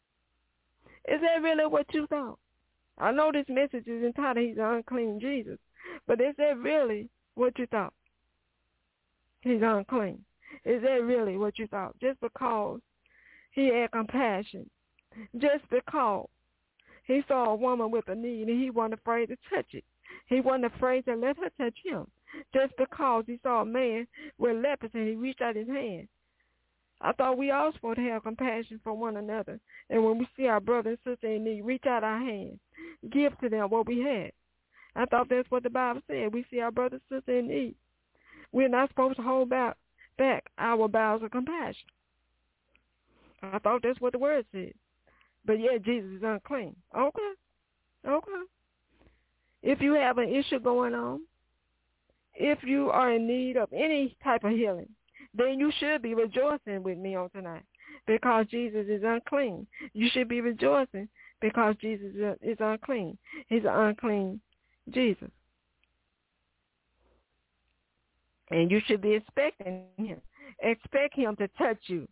Is 1.08 1.22
that 1.22 1.44
really 1.44 1.66
what 1.66 1.86
you 1.94 2.08
thought? 2.08 2.40
I 2.98 3.12
know 3.12 3.32
this 3.32 3.46
message 3.50 3.88
is 3.88 4.04
entitled 4.04 4.46
He's 4.46 4.58
Unclean 4.60 5.20
Jesus, 5.20 5.58
but 6.08 6.22
is 6.22 6.36
that 6.38 6.58
really 6.58 7.10
what 7.36 7.58
you 7.58 7.66
thought? 7.68 7.94
He's 9.44 9.62
unclean. 9.62 10.24
Is 10.66 10.82
that 10.84 11.04
really 11.04 11.38
what 11.38 11.60
you 11.60 11.68
thought? 11.68 12.00
Just 12.00 12.20
because 12.22 12.80
he 13.52 13.68
had 13.68 13.92
compassion, 13.92 14.70
just 15.38 15.70
because 15.70 16.28
he 17.06 17.22
saw 17.28 17.52
a 17.52 17.56
woman 17.56 17.92
with 17.92 18.08
a 18.08 18.16
need 18.16 18.48
and 18.48 18.62
he 18.62 18.70
wasn't 18.70 18.94
afraid 18.96 19.28
to 19.28 19.38
touch 19.54 19.68
it. 19.74 19.84
He 20.28 20.40
wasn't 20.40 20.66
afraid 20.66 21.06
to 21.06 21.16
let 21.16 21.38
her 21.38 21.50
touch 21.60 21.78
him 21.84 22.08
just 22.54 22.74
because 22.78 23.26
he 23.28 23.40
saw 23.44 23.62
a 23.62 23.66
man 23.66 24.08
with 24.38 24.64
leprosy 24.64 25.00
and 25.00 25.08
he 25.08 25.16
reached 25.16 25.42
out 25.42 25.56
his 25.56 25.68
hand. 25.68 26.08
I 27.02 27.12
thought 27.12 27.38
we 27.38 27.52
all 27.52 27.74
supposed 27.74 27.98
to 27.98 28.10
have 28.10 28.24
compassion 28.24 28.80
for 28.84 28.94
one 28.94 29.18
another. 29.18 29.60
And 29.90 30.04
when 30.06 30.18
we 30.18 30.28
see 30.38 30.48
our 30.48 30.62
brother 30.62 30.92
and 30.92 31.00
sister 31.06 31.28
in 31.28 31.44
need, 31.44 31.64
reach 31.64 31.86
out 31.86 32.04
our 32.04 32.20
hand. 32.20 32.60
Give 33.12 33.38
to 33.40 33.50
them 33.50 33.70
what 33.70 33.88
we 33.88 34.00
have. 34.00 34.32
I 34.96 35.06
thought 35.06 35.28
that's 35.30 35.52
what 35.52 35.64
the 35.64 35.70
Bible 35.70 36.02
said. 36.08 36.34
We 36.34 36.46
see 36.50 36.62
our 36.62 36.72
brother 36.72 37.00
and 37.10 37.20
sister 37.20 37.38
in 37.38 37.50
need. 37.50 37.76
We're 38.54 38.70
not 38.70 38.90
supposed 38.90 39.18
to 39.18 39.24
hold 39.24 39.50
back, 39.50 39.76
back 40.18 40.46
our 40.58 40.88
bowels 40.88 41.24
of 41.24 41.32
compassion. 41.32 41.88
I 43.42 43.60
thought 43.60 43.82
that's 43.84 44.00
what 44.00 44.14
the 44.14 44.20
word 44.20 44.46
said. 44.54 44.74
But 45.46 45.60
yet 45.60 45.84
Jesus 45.84 46.12
is 46.18 46.24
unclean. 46.24 46.76
Okay. 46.98 47.32
Okay. 48.08 48.32
If 49.62 49.82
you 49.82 49.94
have 49.94 50.18
an 50.18 50.30
issue 50.30 50.60
going 50.60 50.94
on, 50.94 51.22
if 52.36 52.60
you 52.64 52.90
are 52.90 53.12
in 53.12 53.28
need 53.28 53.58
of 53.58 53.70
any 53.74 54.16
type 54.24 54.44
of 54.44 54.52
healing, 54.52 54.90
then 55.34 55.60
you 55.60 55.72
should 55.80 56.02
be 56.02 56.14
rejoicing 56.14 56.84
with 56.84 56.98
me 56.98 57.16
on 57.16 57.30
tonight 57.32 57.64
because 58.08 58.46
Jesus 58.48 58.86
is 58.88 59.04
unclean. 59.04 59.68
You 59.94 60.10
should 60.12 60.28
be 60.28 60.42
rejoicing 60.42 61.10
because 61.42 61.76
Jesus 61.82 62.38
is 62.42 62.58
unclean. 62.60 63.18
He's 63.48 63.64
an 63.64 63.74
unclean 63.74 64.42
Jesus. 64.90 65.32
And 68.54 68.70
you 68.70 68.80
should 68.86 69.02
be 69.02 69.14
expecting 69.14 69.86
him. 69.98 70.22
Expect 70.62 71.16
him 71.16 71.36
to 71.38 71.48
touch 71.58 71.80
you 71.88 72.08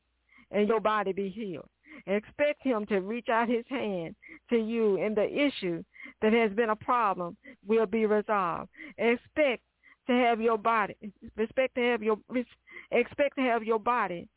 and 0.49 0.67
your 0.67 0.80
body 0.80 1.13
be 1.13 1.30
healed. 1.30 1.69
Expect 2.08 2.63
him 2.63 2.84
to 2.88 2.99
reach 3.01 3.30
out 3.30 3.47
his 3.47 3.65
hand 3.69 4.15
to 4.49 4.58
you 4.58 4.97
and 4.97 5.15
the 5.15 5.30
issue 5.30 5.84
that 6.21 6.34
has 6.34 6.51
been 6.54 6.71
a 6.71 6.75
problem 6.75 7.38
will 7.67 7.86
be 7.86 8.08
resolved. 8.08 8.69
Expect 8.97 9.62
to 10.08 10.13
have 10.13 10.41
your 10.41 10.58
body, 10.58 10.95
expect 11.38 11.75
to 11.75 11.82
have 11.82 12.01
your, 12.01 12.17
expect 12.89 13.36
to 13.36 13.41
have 13.43 13.63
your 13.63 13.80
body, 13.80 14.27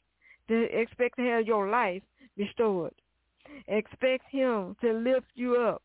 to 0.49 0.65
expect 0.79 1.17
to 1.17 1.23
have 1.23 1.47
your 1.47 1.71
life 1.71 2.03
restored. 2.37 2.93
Expect 3.69 4.25
him 4.31 4.77
to 4.83 4.93
lift 4.93 5.27
you 5.35 5.57
up. 5.57 5.83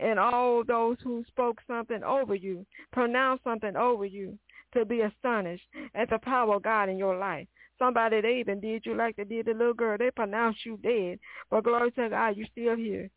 And 0.00 0.18
all 0.18 0.64
those 0.64 0.96
who 1.04 1.24
spoke 1.28 1.60
something 1.66 2.02
over 2.02 2.34
you, 2.34 2.66
pronounced 2.92 3.44
something 3.44 3.76
over 3.76 4.04
you, 4.04 4.36
to 4.74 4.84
be 4.84 5.00
astonished 5.00 5.64
at 5.94 6.10
the 6.10 6.18
power 6.18 6.56
of 6.56 6.62
God 6.62 6.88
in 6.88 6.98
your 6.98 7.16
life. 7.16 7.46
Somebody 7.78 8.20
they 8.20 8.38
even 8.40 8.60
did 8.60 8.84
you 8.84 8.94
like 8.94 9.16
they 9.16 9.24
did 9.24 9.46
the 9.46 9.52
little 9.52 9.74
girl. 9.74 9.96
They 9.98 10.10
pronounced 10.10 10.66
you 10.66 10.78
dead. 10.82 11.18
But 11.50 11.64
glory 11.64 11.92
to 11.92 12.08
God, 12.08 12.36
you 12.36 12.46
still 12.52 12.76
here. 12.76 13.08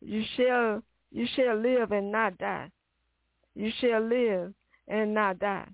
You 0.00 0.22
shall 0.36 0.82
you 1.10 1.26
shall 1.36 1.56
live 1.56 1.92
and 1.92 2.10
not 2.10 2.38
die. 2.38 2.70
You 3.54 3.70
shall 3.80 4.00
live 4.00 4.52
and 4.88 5.14
not 5.14 5.38
die. 5.38 5.68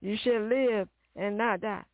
You 0.00 0.16
shall 0.24 0.40
live 0.40 0.88
and 1.14 1.38
not 1.38 1.60
die. 1.60 1.84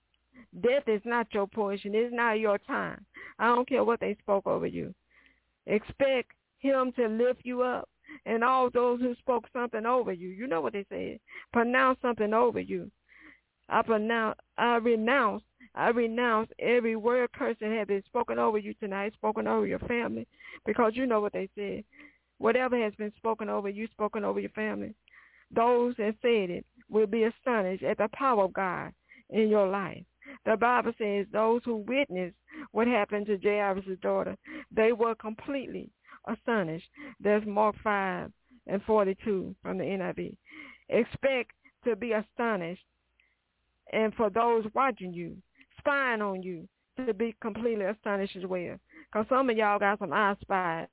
Death 0.60 0.84
is 0.86 1.02
not 1.04 1.26
your 1.34 1.46
portion. 1.46 1.94
It's 1.94 2.14
not 2.14 2.38
your 2.38 2.58
time. 2.58 3.04
I 3.38 3.48
don't 3.48 3.68
care 3.68 3.84
what 3.84 4.00
they 4.00 4.16
spoke 4.20 4.46
over 4.46 4.66
you. 4.66 4.94
Expect 5.66 6.32
him 6.58 6.92
to 6.92 7.06
lift 7.06 7.40
you 7.44 7.62
up. 7.62 7.88
And 8.26 8.44
all 8.44 8.70
those 8.70 9.00
who 9.00 9.14
spoke 9.16 9.46
something 9.52 9.86
over 9.86 10.12
you, 10.12 10.28
you 10.28 10.46
know 10.46 10.60
what 10.60 10.72
they 10.72 10.84
said. 10.88 11.18
Pronounce 11.52 11.98
something 12.02 12.34
over 12.34 12.60
you. 12.60 12.90
I 13.68 13.82
pronounce, 13.82 14.38
I 14.56 14.76
renounce, 14.76 15.42
I 15.74 15.90
renounce 15.90 16.50
every 16.58 16.96
word 16.96 17.30
curse 17.32 17.56
that 17.60 17.70
has 17.70 17.86
been 17.86 18.02
spoken 18.06 18.38
over 18.38 18.58
you 18.58 18.74
tonight, 18.74 19.12
spoken 19.12 19.46
over 19.46 19.66
your 19.66 19.78
family, 19.80 20.26
because 20.64 20.92
you 20.94 21.06
know 21.06 21.20
what 21.20 21.34
they 21.34 21.48
said. 21.54 21.84
Whatever 22.38 22.82
has 22.82 22.94
been 22.94 23.12
spoken 23.16 23.48
over 23.48 23.68
you, 23.68 23.86
spoken 23.88 24.24
over 24.24 24.40
your 24.40 24.50
family, 24.50 24.94
those 25.54 25.94
that 25.96 26.14
said 26.22 26.50
it 26.50 26.66
will 26.88 27.06
be 27.06 27.24
astonished 27.24 27.82
at 27.82 27.98
the 27.98 28.08
power 28.12 28.44
of 28.44 28.52
God 28.52 28.92
in 29.30 29.48
your 29.48 29.68
life. 29.68 30.02
The 30.44 30.56
Bible 30.56 30.92
says 30.98 31.26
those 31.32 31.62
who 31.64 31.76
witnessed 31.76 32.36
what 32.72 32.86
happened 32.86 33.26
to 33.26 33.38
Jairus' 33.38 33.98
daughter, 34.02 34.36
they 34.70 34.92
were 34.92 35.14
completely 35.14 35.90
astonished. 36.28 36.88
There's 37.20 37.46
Mark 37.46 37.76
5 37.82 38.30
and 38.66 38.82
42 38.82 39.54
from 39.62 39.78
the 39.78 39.84
NIV. 39.84 40.36
Expect 40.88 41.52
to 41.84 41.96
be 41.96 42.12
astonished 42.12 42.82
and 43.92 44.14
for 44.14 44.30
those 44.30 44.64
watching 44.74 45.12
you, 45.12 45.36
spying 45.78 46.22
on 46.22 46.42
you, 46.42 46.68
to 47.06 47.14
be 47.14 47.34
completely 47.40 47.84
astonished 47.84 48.36
as 48.36 48.44
well. 48.44 48.76
Because 49.10 49.26
some 49.28 49.48
of 49.48 49.56
y'all 49.56 49.78
got 49.78 49.98
some 49.98 50.12
eye 50.12 50.36
spies. 50.40 50.88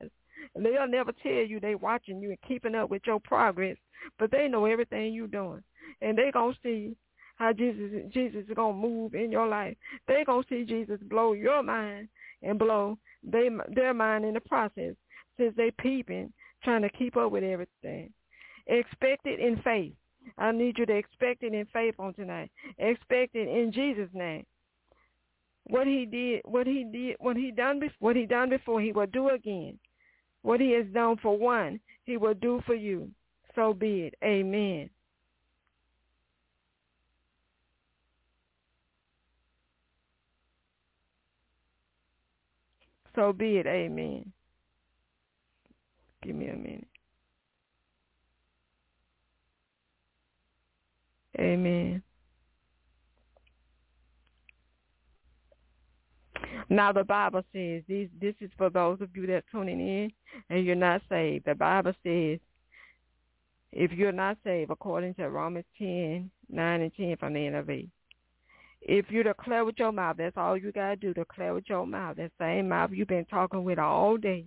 They'll 0.56 0.88
never 0.88 1.12
tell 1.24 1.32
you 1.32 1.60
they 1.60 1.76
watching 1.76 2.22
you 2.22 2.30
and 2.30 2.42
keeping 2.48 2.76
up 2.76 2.90
with 2.90 3.02
your 3.06 3.20
progress, 3.20 3.78
but 4.20 4.32
they 4.32 4.48
know 4.48 4.66
everything 4.66 5.14
you're 5.14 5.28
doing. 5.28 5.64
And 6.02 6.18
they 6.18 6.32
going 6.32 6.54
to 6.54 6.60
see 6.64 6.96
how 7.36 7.52
Jesus 7.52 7.92
Jesus 8.14 8.46
is 8.48 8.56
going 8.56 8.76
to 8.76 8.88
move 8.88 9.14
in 9.14 9.32
your 9.32 9.48
life. 9.48 9.76
they 10.08 10.24
going 10.24 10.44
to 10.44 10.50
see 10.50 10.64
Jesus 10.64 11.00
blow 11.10 11.34
your 11.34 11.64
mind 11.64 12.08
and 12.44 12.60
blow 12.60 12.98
they, 13.24 13.50
their 13.74 13.94
mind 13.94 14.24
in 14.24 14.36
the 14.36 14.40
process 14.40 14.94
since 15.38 15.56
they 15.56 15.72
peeping, 15.72 16.32
trying 16.64 16.82
to 16.82 16.90
keep 16.90 17.18
up 17.18 17.32
with 17.32 17.44
everything. 17.44 18.12
Expect 18.68 19.26
it 19.26 19.40
in 19.40 19.62
faith. 19.64 19.94
I 20.38 20.52
need 20.52 20.78
you 20.78 20.86
to 20.86 20.96
expect 20.96 21.44
it 21.44 21.54
in 21.54 21.68
faith 21.72 21.96
on 22.00 22.14
tonight. 22.14 22.52
Expect 22.80 23.36
it 23.36 23.48
in 23.48 23.72
Jesus' 23.72 24.10
name. 24.14 24.46
What 25.68 25.88
he 25.88 26.06
did, 26.06 26.42
what 26.46 26.68
he 26.68 26.84
did, 26.84 27.18
what 27.20 27.38
he 27.38 27.52
done, 27.52 27.80
before, 27.80 27.96
what 28.00 28.16
he 28.16 28.26
done 28.26 28.50
before, 28.50 28.82
he 28.82 28.92
will 28.92 29.08
do 29.08 29.30
again. 29.30 29.80
What 30.42 30.60
he 30.60 30.72
has 30.72 30.86
done 30.94 31.18
for 31.22 31.38
one, 31.38 31.80
he 32.04 32.18
will 32.18 32.36
do 32.36 32.62
for 32.66 32.76
you. 32.76 33.10
So 33.56 33.74
be 33.74 34.02
it. 34.02 34.16
Amen. 34.24 34.90
So 43.16 43.32
be 43.34 43.58
it. 43.58 43.66
Amen. 43.66 44.32
Give 46.26 46.36
me 46.36 46.48
a 46.48 46.56
minute. 46.56 46.88
Amen. 51.38 52.02
Now 56.70 56.92
the 56.92 57.04
Bible 57.04 57.44
says 57.54 57.84
these 57.88 58.10
this 58.20 58.34
is 58.42 58.50
for 58.58 58.72
those 58.72 59.00
of 59.02 59.16
you 59.16 59.28
that 59.28 59.34
are 59.34 59.44
tuning 59.52 59.80
in 59.80 60.12
and 60.50 60.66
you're 60.66 60.76
not 60.76 61.02
saved. 61.10 61.46
The 61.46 61.54
Bible 61.54 61.94
says 62.04 62.40
if 63.72 63.92
you're 63.92 64.12
not 64.12 64.38
saved 64.44 64.72
according 64.72 65.14
to 65.16 65.30
Romans 65.30 65.66
10, 65.78 66.32
9 66.50 66.82
and 66.82 66.92
10 66.96 67.18
from 67.18 67.34
the 67.34 67.40
NIV. 67.40 67.90
If 68.82 69.06
you 69.10 69.22
declare 69.22 69.66
with 69.66 69.76
your 69.78 69.92
mouth, 69.92 70.18
that's 70.18 70.38
all 70.38 70.58
you 70.58 70.72
got 70.72 70.90
to 70.90 70.96
do, 70.96 71.14
declare 71.14 71.54
with 71.54 71.66
your 71.68 71.86
mouth. 71.86 72.18
That 72.18 72.32
same 72.40 72.70
mouth 72.70 72.92
you've 72.94 73.08
been 73.08 73.26
talking 73.26 73.64
with 73.64 73.80
all 73.80 74.18
day, 74.18 74.46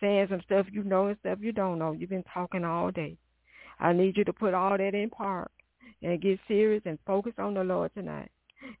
saying 0.00 0.26
some 0.30 0.42
stuff 0.42 0.66
you 0.70 0.82
know 0.84 1.06
and 1.06 1.16
stuff 1.20 1.38
you 1.40 1.52
don't 1.52 1.78
know. 1.78 1.92
You've 1.92 2.10
been 2.10 2.24
talking 2.32 2.64
all 2.64 2.90
day. 2.90 3.16
I 3.78 3.92
need 3.92 4.16
you 4.16 4.24
to 4.24 4.32
put 4.32 4.54
all 4.54 4.76
that 4.76 4.94
in 4.94 5.10
park 5.10 5.50
and 6.02 6.20
get 6.20 6.38
serious 6.48 6.82
and 6.86 6.98
focus 7.06 7.32
on 7.38 7.54
the 7.54 7.64
Lord 7.64 7.92
tonight. 7.94 8.30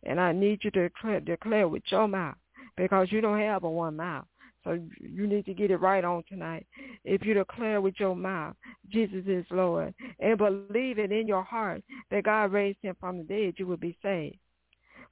And 0.04 0.20
I 0.20 0.32
need 0.32 0.60
you 0.62 0.70
to 0.72 0.88
declare, 0.88 1.20
declare 1.20 1.68
with 1.68 1.82
your 1.88 2.08
mouth 2.08 2.36
because 2.76 3.10
you 3.10 3.20
don't 3.20 3.40
have 3.40 3.64
a 3.64 3.70
one 3.70 3.96
mouth. 3.96 4.24
So 4.64 4.78
you 4.98 5.28
need 5.28 5.46
to 5.46 5.54
get 5.54 5.70
it 5.70 5.76
right 5.76 6.04
on 6.04 6.24
tonight. 6.28 6.66
If 7.04 7.24
you 7.24 7.34
declare 7.34 7.80
with 7.80 7.94
your 8.00 8.16
mouth, 8.16 8.56
Jesus 8.90 9.22
is 9.26 9.44
Lord, 9.50 9.94
and 10.18 10.36
believe 10.36 10.98
it 10.98 11.12
in 11.12 11.28
your 11.28 11.44
heart 11.44 11.84
that 12.10 12.24
God 12.24 12.52
raised 12.52 12.78
him 12.82 12.96
from 12.98 13.18
the 13.18 13.24
dead, 13.24 13.54
you 13.58 13.66
will 13.68 13.76
be 13.76 13.96
saved. 14.02 14.38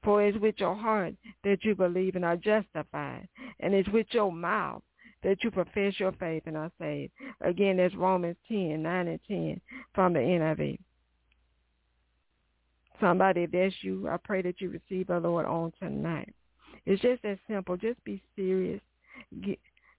For 0.02 0.26
it's 0.26 0.36
with 0.38 0.56
your 0.58 0.74
heart 0.74 1.14
that 1.44 1.64
you 1.64 1.76
believe 1.76 2.16
and 2.16 2.24
are 2.24 2.36
justified, 2.36 3.28
and 3.60 3.72
it's 3.74 3.88
with 3.90 4.08
your 4.10 4.32
mouth 4.32 4.82
that 5.24 5.42
you 5.42 5.50
profess 5.50 5.98
your 5.98 6.12
faith 6.12 6.44
and 6.46 6.56
are 6.56 6.70
saved. 6.78 7.12
Again, 7.40 7.78
that's 7.78 7.94
Romans 7.94 8.37
10, 8.48 8.82
9 8.82 9.08
and 9.08 9.20
10 9.26 9.60
from 9.94 10.12
the 10.12 10.20
NIV. 10.20 10.78
Somebody, 13.00 13.42
if 13.42 13.50
that's 13.50 13.74
you, 13.82 14.08
I 14.08 14.18
pray 14.22 14.42
that 14.42 14.60
you 14.60 14.70
receive 14.70 15.08
the 15.08 15.18
Lord 15.18 15.46
on 15.46 15.72
tonight. 15.80 16.32
It's 16.87 17.02
just 17.02 17.22
that 17.22 17.38
simple. 17.48 17.76
Just 17.76 18.02
be 18.04 18.22
serious. 18.37 18.80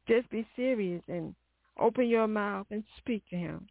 Just 0.08 0.30
be 0.30 0.48
serious 0.56 1.02
and 1.08 1.36
open 1.80 2.08
your 2.08 2.28
mouth 2.28 2.68
and 2.72 2.84
speak 3.00 3.24
to 3.32 3.36
him 3.36 3.68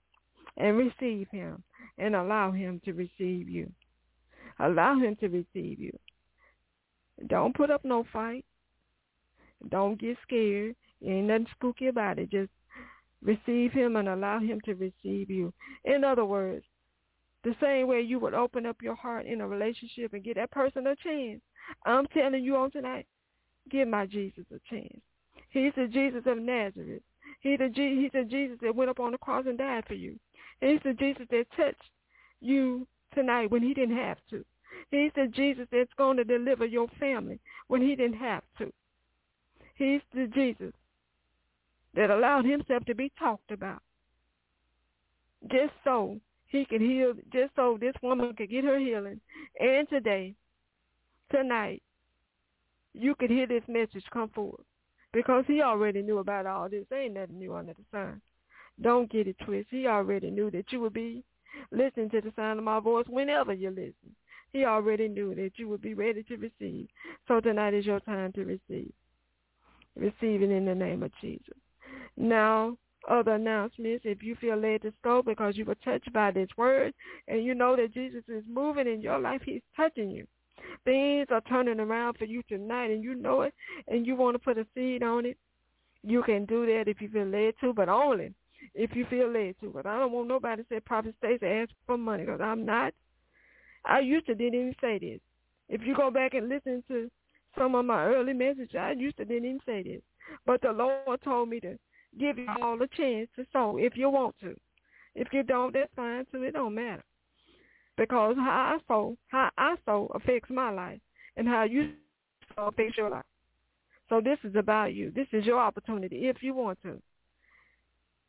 and 0.56 0.76
receive 0.76 1.28
him 1.30 1.62
and 1.98 2.16
allow 2.16 2.50
him 2.50 2.80
to 2.84 2.92
receive 2.92 3.48
you. 3.48 3.70
Allow 4.58 4.98
him 4.98 5.16
to 5.16 5.28
receive 5.28 5.78
you. 5.78 5.96
Don't 7.28 7.56
put 7.56 7.70
up 7.70 7.84
no 7.84 8.04
fight. 8.12 8.44
Don't 9.68 10.00
get 10.00 10.16
scared. 10.22 10.74
Ain't 11.06 11.26
nothing 11.26 11.46
spooky 11.52 11.88
about 11.88 12.18
it. 12.18 12.30
Just 12.30 12.50
receive 13.22 13.72
him 13.72 13.96
and 13.96 14.08
allow 14.08 14.38
him 14.38 14.60
to 14.64 14.74
receive 14.74 15.30
you. 15.30 15.52
In 15.84 16.04
other 16.04 16.24
words, 16.24 16.64
the 17.42 17.54
same 17.60 17.88
way 17.88 18.00
you 18.00 18.18
would 18.18 18.34
open 18.34 18.66
up 18.66 18.76
your 18.82 18.94
heart 18.94 19.26
in 19.26 19.40
a 19.40 19.48
relationship 19.48 20.12
and 20.12 20.24
give 20.24 20.36
that 20.36 20.50
person 20.50 20.86
a 20.86 20.96
chance. 20.96 21.40
I'm 21.84 22.06
telling 22.06 22.42
you 22.42 22.56
on 22.56 22.70
tonight, 22.70 23.06
give 23.70 23.88
my 23.88 24.06
Jesus 24.06 24.44
a 24.50 24.58
chance. 24.68 25.00
He's 25.50 25.72
the 25.76 25.86
Jesus 25.86 26.22
of 26.26 26.38
Nazareth. 26.38 27.02
He's 27.40 27.58
the, 27.58 27.70
he's 27.74 28.12
the 28.12 28.24
Jesus 28.24 28.58
that 28.62 28.74
went 28.74 28.90
up 28.90 29.00
on 29.00 29.12
the 29.12 29.18
cross 29.18 29.44
and 29.46 29.58
died 29.58 29.84
for 29.86 29.94
you. 29.94 30.18
He's 30.60 30.80
the 30.84 30.94
Jesus 30.94 31.26
that 31.30 31.44
touched 31.56 31.82
you 32.40 32.86
tonight 33.14 33.50
when 33.50 33.62
he 33.62 33.74
didn't 33.74 33.96
have 33.96 34.18
to. 34.30 34.44
He's 34.90 35.12
the 35.14 35.26
Jesus 35.28 35.66
that's 35.70 35.92
going 35.96 36.16
to 36.16 36.24
deliver 36.24 36.64
your 36.64 36.88
family 36.98 37.38
when 37.68 37.82
he 37.82 37.94
didn't 37.94 38.18
have 38.18 38.42
to. 38.58 38.72
He's 39.76 40.00
the 40.14 40.26
Jesus 40.34 40.72
that 41.94 42.10
allowed 42.10 42.44
himself 42.44 42.84
to 42.86 42.94
be 42.94 43.12
talked 43.18 43.50
about 43.50 43.82
just 45.50 45.72
so 45.84 46.18
he 46.46 46.64
could 46.64 46.80
heal, 46.80 47.14
just 47.32 47.54
so 47.56 47.78
this 47.80 47.94
woman 48.02 48.34
could 48.36 48.50
get 48.50 48.64
her 48.64 48.78
healing. 48.78 49.20
And 49.60 49.88
today, 49.88 50.34
tonight, 51.30 51.82
you 52.92 53.14
could 53.14 53.30
hear 53.30 53.46
this 53.46 53.62
message 53.66 54.04
come 54.12 54.28
forth 54.30 54.64
because 55.12 55.44
he 55.46 55.62
already 55.62 56.02
knew 56.02 56.18
about 56.18 56.46
all 56.46 56.68
this. 56.68 56.86
ain't 56.92 57.14
nothing 57.14 57.38
new 57.38 57.54
under 57.54 57.74
the 57.74 57.84
sun. 57.90 58.20
Don't 58.80 59.10
get 59.10 59.28
it 59.28 59.36
twisted. 59.44 59.66
He 59.70 59.86
already 59.86 60.30
knew 60.30 60.50
that 60.50 60.72
you 60.72 60.80
would 60.80 60.94
be 60.94 61.24
listening 61.70 62.10
to 62.10 62.20
the 62.20 62.32
sound 62.36 62.58
of 62.58 62.64
my 62.64 62.80
voice 62.80 63.06
whenever 63.08 63.52
you 63.52 63.70
listen. 63.70 64.14
He 64.52 64.64
already 64.64 65.08
knew 65.08 65.34
that 65.34 65.52
you 65.56 65.68
would 65.68 65.82
be 65.82 65.94
ready 65.94 66.22
to 66.24 66.36
receive. 66.36 66.88
So 67.26 67.40
tonight 67.40 67.74
is 67.74 67.86
your 67.86 68.00
time 68.00 68.32
to 68.32 68.44
receive. 68.44 68.92
It 69.96 70.12
in 70.22 70.64
the 70.64 70.74
name 70.74 71.02
of 71.02 71.12
Jesus. 71.20 71.54
Now, 72.16 72.76
other 73.08 73.32
announcements, 73.32 74.04
if 74.06 74.22
you 74.22 74.34
feel 74.36 74.56
led 74.56 74.82
to 74.82 74.92
go 75.02 75.22
because 75.22 75.56
you 75.56 75.64
were 75.64 75.74
touched 75.76 76.12
by 76.12 76.30
this 76.30 76.48
word 76.56 76.94
and 77.28 77.44
you 77.44 77.54
know 77.54 77.76
that 77.76 77.92
Jesus 77.92 78.22
is 78.28 78.44
moving 78.48 78.86
in 78.86 79.00
your 79.00 79.18
life, 79.18 79.42
he's 79.44 79.60
touching 79.76 80.10
you. 80.10 80.26
Things 80.84 81.26
are 81.30 81.42
turning 81.42 81.80
around 81.80 82.16
for 82.16 82.24
you 82.24 82.42
tonight 82.48 82.90
and 82.90 83.04
you 83.04 83.14
know 83.14 83.42
it 83.42 83.54
and 83.88 84.06
you 84.06 84.16
want 84.16 84.34
to 84.34 84.38
put 84.38 84.58
a 84.58 84.66
seed 84.74 85.02
on 85.02 85.26
it, 85.26 85.36
you 86.02 86.22
can 86.22 86.46
do 86.46 86.66
that 86.66 86.88
if 86.88 87.00
you 87.00 87.08
feel 87.08 87.26
led 87.26 87.54
to, 87.60 87.72
but 87.72 87.88
only 87.88 88.32
if 88.74 88.94
you 88.94 89.04
feel 89.10 89.30
led 89.30 89.56
to. 89.60 89.70
But 89.70 89.86
I 89.86 89.98
don't 89.98 90.12
want 90.12 90.28
nobody 90.28 90.62
to 90.62 90.68
say, 90.68 90.80
Prophet 90.80 91.14
Stacy, 91.18 91.44
ask 91.44 91.70
for 91.86 91.98
money 91.98 92.24
because 92.24 92.40
I'm 92.40 92.64
not. 92.64 92.94
I 93.84 94.00
used 94.00 94.26
to 94.26 94.34
didn't 94.34 94.54
even 94.54 94.74
say 94.80 94.98
this. 94.98 95.20
If 95.68 95.82
you 95.86 95.94
go 95.94 96.10
back 96.10 96.34
and 96.34 96.48
listen 96.48 96.82
to 96.88 97.10
some 97.58 97.74
of 97.74 97.84
my 97.84 98.04
early 98.04 98.32
messages, 98.32 98.74
I 98.78 98.92
used 98.92 99.16
to 99.18 99.24
didn't 99.24 99.44
even 99.44 99.60
say 99.66 99.82
this. 99.82 100.02
But 100.46 100.62
the 100.62 100.72
Lord 100.72 101.20
told 101.22 101.50
me 101.50 101.60
to 101.60 101.78
give 102.18 102.38
you 102.38 102.46
all 102.60 102.80
a 102.80 102.88
chance 102.88 103.28
to 103.36 103.46
sow 103.52 103.76
if 103.78 103.96
you 103.96 104.10
want 104.10 104.34
to. 104.40 104.54
If 105.14 105.28
you 105.32 105.42
don't, 105.42 105.72
that's 105.72 105.90
fine 105.94 106.26
too. 106.32 106.42
It 106.42 106.54
don't 106.54 106.74
matter. 106.74 107.04
Because 107.96 108.36
how 108.36 108.76
I 108.76 108.78
sow, 108.88 109.16
how 109.28 109.50
I 109.56 109.76
sow 109.84 110.10
affects 110.14 110.50
my 110.50 110.70
life, 110.70 111.00
and 111.36 111.46
how 111.46 111.62
you 111.64 111.92
sow 112.56 112.66
affects 112.66 112.98
your 112.98 113.10
life. 113.10 113.24
So 114.08 114.20
this 114.20 114.38
is 114.44 114.56
about 114.56 114.94
you. 114.94 115.10
This 115.10 115.28
is 115.32 115.44
your 115.44 115.60
opportunity 115.60 116.26
if 116.26 116.42
you 116.42 116.54
want 116.54 116.78
to. 116.82 117.00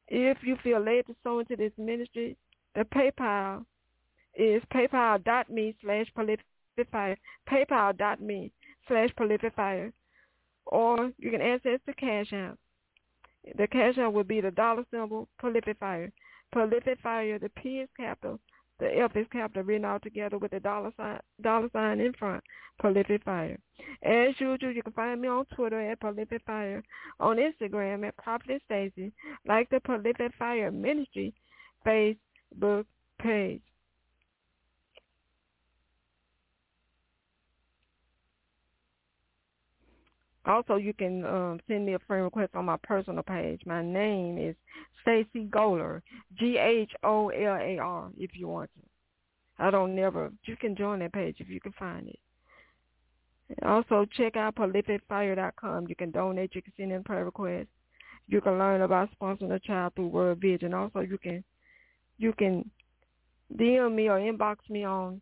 If 0.08 0.38
you 0.44 0.56
feel 0.64 0.80
led 0.80 1.08
to 1.08 1.16
sow 1.24 1.40
into 1.40 1.56
this 1.56 1.72
ministry, 1.78 2.38
the 2.76 2.82
PayPal 2.82 3.66
is 4.36 4.62
paypal.me 4.74 5.76
slash 5.82 6.08
prolificfire, 6.16 7.18
paypal.me 7.50 8.52
slash 8.88 9.10
prolificfire, 9.20 9.92
or 10.68 11.12
you 11.18 11.32
can 11.32 11.42
access 11.42 11.80
the 11.88 11.94
cash 11.94 12.32
out. 12.34 12.58
The 13.58 13.68
cash 13.68 13.98
out 13.98 14.14
would 14.14 14.28
be 14.28 14.42
the 14.42 14.52
dollar 14.52 14.86
symbol. 14.92 15.28
Prolific 15.38 15.78
fire, 15.80 16.12
the 16.52 17.52
P 17.56 17.80
is 17.80 17.90
capital, 17.98 18.40
the 18.80 18.98
F 18.98 19.16
is 19.16 19.28
capital 19.32 19.64
written 19.64 19.86
all 19.86 20.00
together 20.00 20.38
with 20.38 20.52
the 20.52 20.60
dollar 20.60 20.92
sign, 20.98 21.20
dollar 21.42 21.70
sign 21.74 22.00
in 22.00 22.14
front. 22.14 22.44
Prolific 22.78 23.24
Fire. 23.24 23.58
As 24.04 24.40
usual, 24.40 24.72
you 24.72 24.84
can 24.84 24.92
find 24.94 25.22
me 25.22 25.28
on 25.28 25.46
Twitter 25.46 25.80
at 25.80 26.00
Prolific 26.02 26.42
Fire, 26.46 26.84
on 27.20 27.38
Instagram 27.38 28.06
at 28.06 28.18
Prophet 28.18 28.62
Stacy, 28.66 29.14
like 29.48 29.70
the 29.70 29.80
Prolific 29.80 30.34
Fire 30.38 30.72
Ministry 30.72 31.34
Facebook 31.86 32.86
page. 33.22 33.62
Also, 40.46 40.76
you 40.76 40.94
can 40.94 41.26
um, 41.26 41.60
send 41.68 41.86
me 41.86 41.96
a 41.96 42.00
friend 42.00 42.24
request 42.24 42.54
on 42.56 42.66
my 42.66 42.78
personal 42.84 43.24
page. 43.24 43.62
My 43.66 43.82
name 43.82 44.38
is 44.38 44.56
Stacy 45.02 45.48
Gholar, 45.50 46.02
G-H-O-L-A-R, 46.38 48.10
if 48.18 48.32
you 48.36 48.48
want 48.48 48.70
to. 48.76 48.82
I 49.58 49.72
don't 49.72 49.96
never. 49.96 50.32
You 50.44 50.56
can 50.56 50.76
join 50.76 51.00
that 51.00 51.14
page 51.14 51.38
if 51.40 51.50
you 51.50 51.60
can 51.60 51.72
find 51.80 52.10
it. 52.10 52.20
Also, 53.64 54.06
check 54.18 54.36
out 54.36 54.56
prolificfire.com. 54.56 55.88
You 55.88 55.96
can 55.96 56.12
donate. 56.12 56.54
You 56.54 56.62
can 56.62 56.74
send 56.78 56.92
in 56.92 57.04
prayer 57.04 57.26
requests. 57.26 57.68
You 58.28 58.42
can 58.42 58.58
learn 58.58 58.82
about 58.82 59.10
sponsoring 59.20 59.54
a 59.54 59.60
child 59.60 59.94
through 59.96 60.08
World 60.08 60.40
Vision. 60.42 60.74
Also, 60.74 61.00
you 61.00 61.18
can 61.18 61.44
you 62.18 62.34
can 62.34 62.70
DM 63.56 63.94
me 63.94 64.10
or 64.10 64.20
inbox 64.20 64.58
me 64.70 64.84
on 64.84 65.22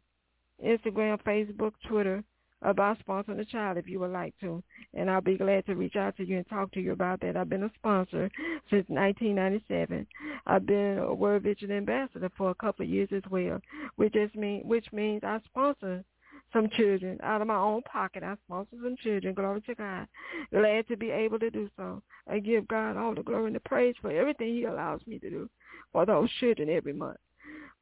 Instagram, 0.63 1.21
Facebook, 1.23 1.73
Twitter 1.87 2.23
about 2.63 2.97
sponsoring 3.05 3.39
a 3.39 3.45
child 3.45 3.77
if 3.77 3.87
you 3.87 3.99
would 3.99 4.11
like 4.11 4.33
to. 4.39 4.63
And 4.93 5.09
I'll 5.09 5.21
be 5.21 5.37
glad 5.37 5.65
to 5.65 5.75
reach 5.75 5.95
out 5.95 6.15
to 6.17 6.25
you 6.25 6.37
and 6.37 6.47
talk 6.47 6.71
to 6.73 6.81
you 6.81 6.91
about 6.93 7.19
that. 7.21 7.37
I've 7.37 7.49
been 7.49 7.63
a 7.63 7.71
sponsor 7.75 8.29
since 8.69 8.87
1997. 8.89 10.07
I've 10.47 10.65
been 10.65 10.99
a 10.99 11.13
World 11.13 11.43
Vision 11.43 11.71
ambassador 11.71 12.29
for 12.37 12.51
a 12.51 12.55
couple 12.55 12.83
of 12.83 12.89
years 12.89 13.09
as 13.15 13.23
well, 13.29 13.59
which 13.97 14.13
just 14.13 14.35
mean 14.35 14.61
which 14.65 14.85
means 14.91 15.23
I 15.23 15.39
sponsor 15.45 16.03
some 16.51 16.69
children 16.77 17.19
out 17.23 17.41
of 17.41 17.47
my 17.47 17.57
own 17.57 17.81
pocket. 17.81 18.23
I 18.23 18.35
sponsor 18.45 18.77
some 18.81 18.95
children. 19.03 19.33
Glory 19.33 19.61
to 19.61 19.75
God. 19.75 20.07
Glad 20.51 20.87
to 20.87 20.97
be 20.97 21.09
able 21.09 21.39
to 21.39 21.49
do 21.49 21.69
so. 21.75 22.01
I 22.29 22.39
give 22.39 22.67
God 22.67 22.95
all 22.95 23.15
the 23.15 23.23
glory 23.23 23.47
and 23.47 23.55
the 23.55 23.59
praise 23.61 23.95
for 24.01 24.11
everything 24.11 24.49
he 24.49 24.65
allows 24.65 25.01
me 25.07 25.19
to 25.19 25.29
do 25.29 25.49
for 25.91 26.05
those 26.05 26.29
children 26.39 26.69
every 26.69 26.93
month. 26.93 27.17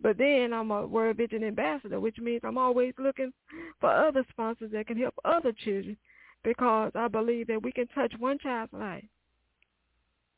But 0.01 0.17
then 0.17 0.51
I'm 0.51 0.71
a 0.71 0.87
World 0.87 1.17
Vision 1.17 1.43
ambassador, 1.43 1.99
which 1.99 2.17
means 2.17 2.41
I'm 2.43 2.57
always 2.57 2.93
looking 2.97 3.31
for 3.79 3.91
other 3.91 4.25
sponsors 4.31 4.71
that 4.71 4.87
can 4.87 4.97
help 4.97 5.13
other 5.23 5.51
children 5.51 5.95
because 6.43 6.91
I 6.95 7.07
believe 7.07 7.47
that 7.47 7.61
we 7.61 7.71
can 7.71 7.87
touch 7.87 8.13
one 8.17 8.39
child's 8.39 8.73
life 8.73 9.03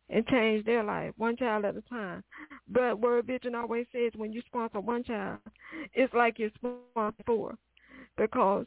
and 0.10 0.28
change 0.28 0.66
their 0.66 0.84
life, 0.84 1.14
one 1.18 1.38
child 1.38 1.64
at 1.64 1.78
a 1.78 1.82
time. 1.84 2.24
But 2.68 3.00
World 3.00 3.26
Vision 3.26 3.56
always 3.56 3.86
says 3.94 4.12
when 4.16 4.34
you 4.34 4.42
sponsor 4.46 4.82
one 4.82 5.04
child, 5.06 5.40
it's 5.94 6.14
like 6.14 6.40
you're 6.40 6.52
sponsoring 6.62 7.14
four 7.26 7.58
because 8.18 8.66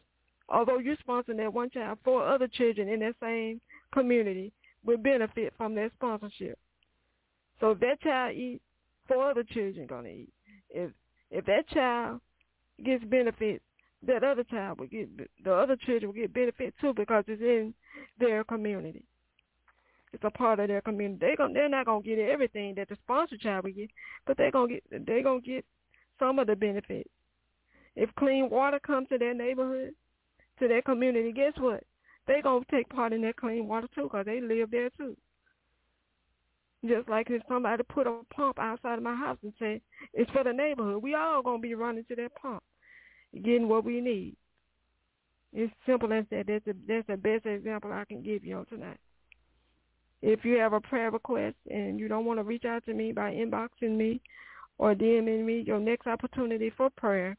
although 0.49 0.79
you're 0.79 0.97
sponsoring 1.07 1.37
that 1.39 1.53
one 1.53 1.69
child, 1.69 1.99
four 2.05 2.27
other 2.27 2.49
children 2.49 2.89
in 2.89 3.01
that 3.01 3.17
same 3.21 3.61
community 3.93 4.51
will 4.83 4.97
benefit 4.97 5.53
from 5.59 5.75
that 5.75 5.93
sponsorship. 5.97 6.59
So 7.61 7.73
if 7.73 7.81
that 7.81 8.01
child 8.01 8.35
eats, 8.35 8.63
four 9.07 9.31
other 9.31 9.45
children 9.45 9.87
going 9.87 10.05
to 10.05 10.11
eat 10.11 10.33
if 10.77 10.91
if 11.31 11.45
that 11.47 11.69
child 11.69 12.21
gets 12.85 13.05
benefits, 13.05 13.65
that 14.07 14.23
other 14.23 14.45
child 14.45 14.79
will 14.79 14.87
get 14.87 15.09
the 15.43 15.53
other 15.53 15.77
children 15.77 16.09
will 16.09 16.21
get 16.21 16.35
benefits 16.35 16.77
too 16.81 16.93
because 16.95 17.25
it's 17.27 17.43
in 17.43 17.75
their 18.19 18.45
community. 18.45 19.03
It's 20.13 20.25
a 20.25 20.31
part 20.31 20.61
of 20.61 20.69
their 20.69 20.83
community. 20.83 21.19
They 21.21 21.37
going 21.37 21.53
they're 21.55 21.69
not 21.69 21.87
gonna 21.87 22.03
get 22.03 22.19
everything 22.19 22.75
that 22.77 22.89
the 22.89 22.97
sponsor 23.03 23.37
child 23.37 23.65
will 23.65 23.73
get, 23.73 23.91
but 24.27 24.37
they're 24.37 24.51
gonna 24.51 24.69
get 24.69 25.07
they're 25.07 25.23
gonna 25.23 25.41
get 25.41 25.65
some 26.19 26.39
of 26.39 26.47
the 26.47 26.57
benefits. 26.57 27.11
If 27.97 28.15
clean 28.17 28.51
water 28.51 28.79
comes 28.79 29.09
to 29.09 29.19
their 29.19 29.35
neighborhood, 29.35 29.95
to 30.61 30.69
their 30.69 30.83
community, 30.83 31.33
guess 31.33 31.53
what? 31.59 31.83
They're 32.27 32.43
gonna 32.43 32.65
take 32.71 32.89
part 32.89 33.13
in 33.13 33.23
that 33.23 33.37
clean 33.37 33.67
water 33.67 33.89
too 33.95 34.05
because 34.05 34.27
they 34.27 34.41
live 34.41 34.71
there 34.71 34.91
too. 34.91 35.17
Just 36.87 37.09
like 37.09 37.31
if 37.31 37.43
somebody 37.49 37.83
put 37.85 38.07
a 38.07 38.21
pump 38.35 38.59
outside 38.59 38.99
of 38.99 39.03
my 39.03 39.15
house 39.15 39.39
and 39.43 39.53
say, 39.59 39.81
it's 40.13 40.31
for 40.31 40.45
the 40.45 40.53
neighborhood, 40.53 41.03
we 41.03 41.15
all 41.15 41.43
going 41.43 41.59
to 41.59 41.63
be 41.63 41.75
running 41.75 42.05
to 42.09 42.17
that 42.17 42.35
pump, 42.35 42.63
getting 43.35 43.69
what 43.69 43.85
we 43.85 44.01
need. 44.01 44.37
It's 45.53 45.73
simple 45.87 46.13
as 46.13 46.25
that. 46.31 46.47
That's, 46.47 46.67
a, 46.67 46.75
that's 46.87 47.07
the 47.07 47.17
best 47.17 47.47
example 47.47 47.93
I 47.93 48.05
can 48.05 48.23
give 48.23 48.45
you 48.45 48.59
on 48.59 48.67
tonight. 48.67 48.99
If 50.23 50.45
you 50.45 50.57
have 50.59 50.73
a 50.73 50.81
prayer 50.81 51.11
request 51.11 51.57
and 51.71 51.99
you 51.99 52.09
don't 52.09 52.25
want 52.25 52.39
to 52.39 52.45
reach 52.45 52.65
out 52.65 52.85
to 52.87 52.95
me 52.95 53.13
by 53.13 53.33
inboxing 53.33 53.97
me 53.97 54.21
or 54.79 54.95
DMing 54.95 55.45
me, 55.45 55.63
your 55.67 55.81
next 55.81 56.07
opportunity 56.07 56.73
for 56.77 56.91
prayer 56.91 57.37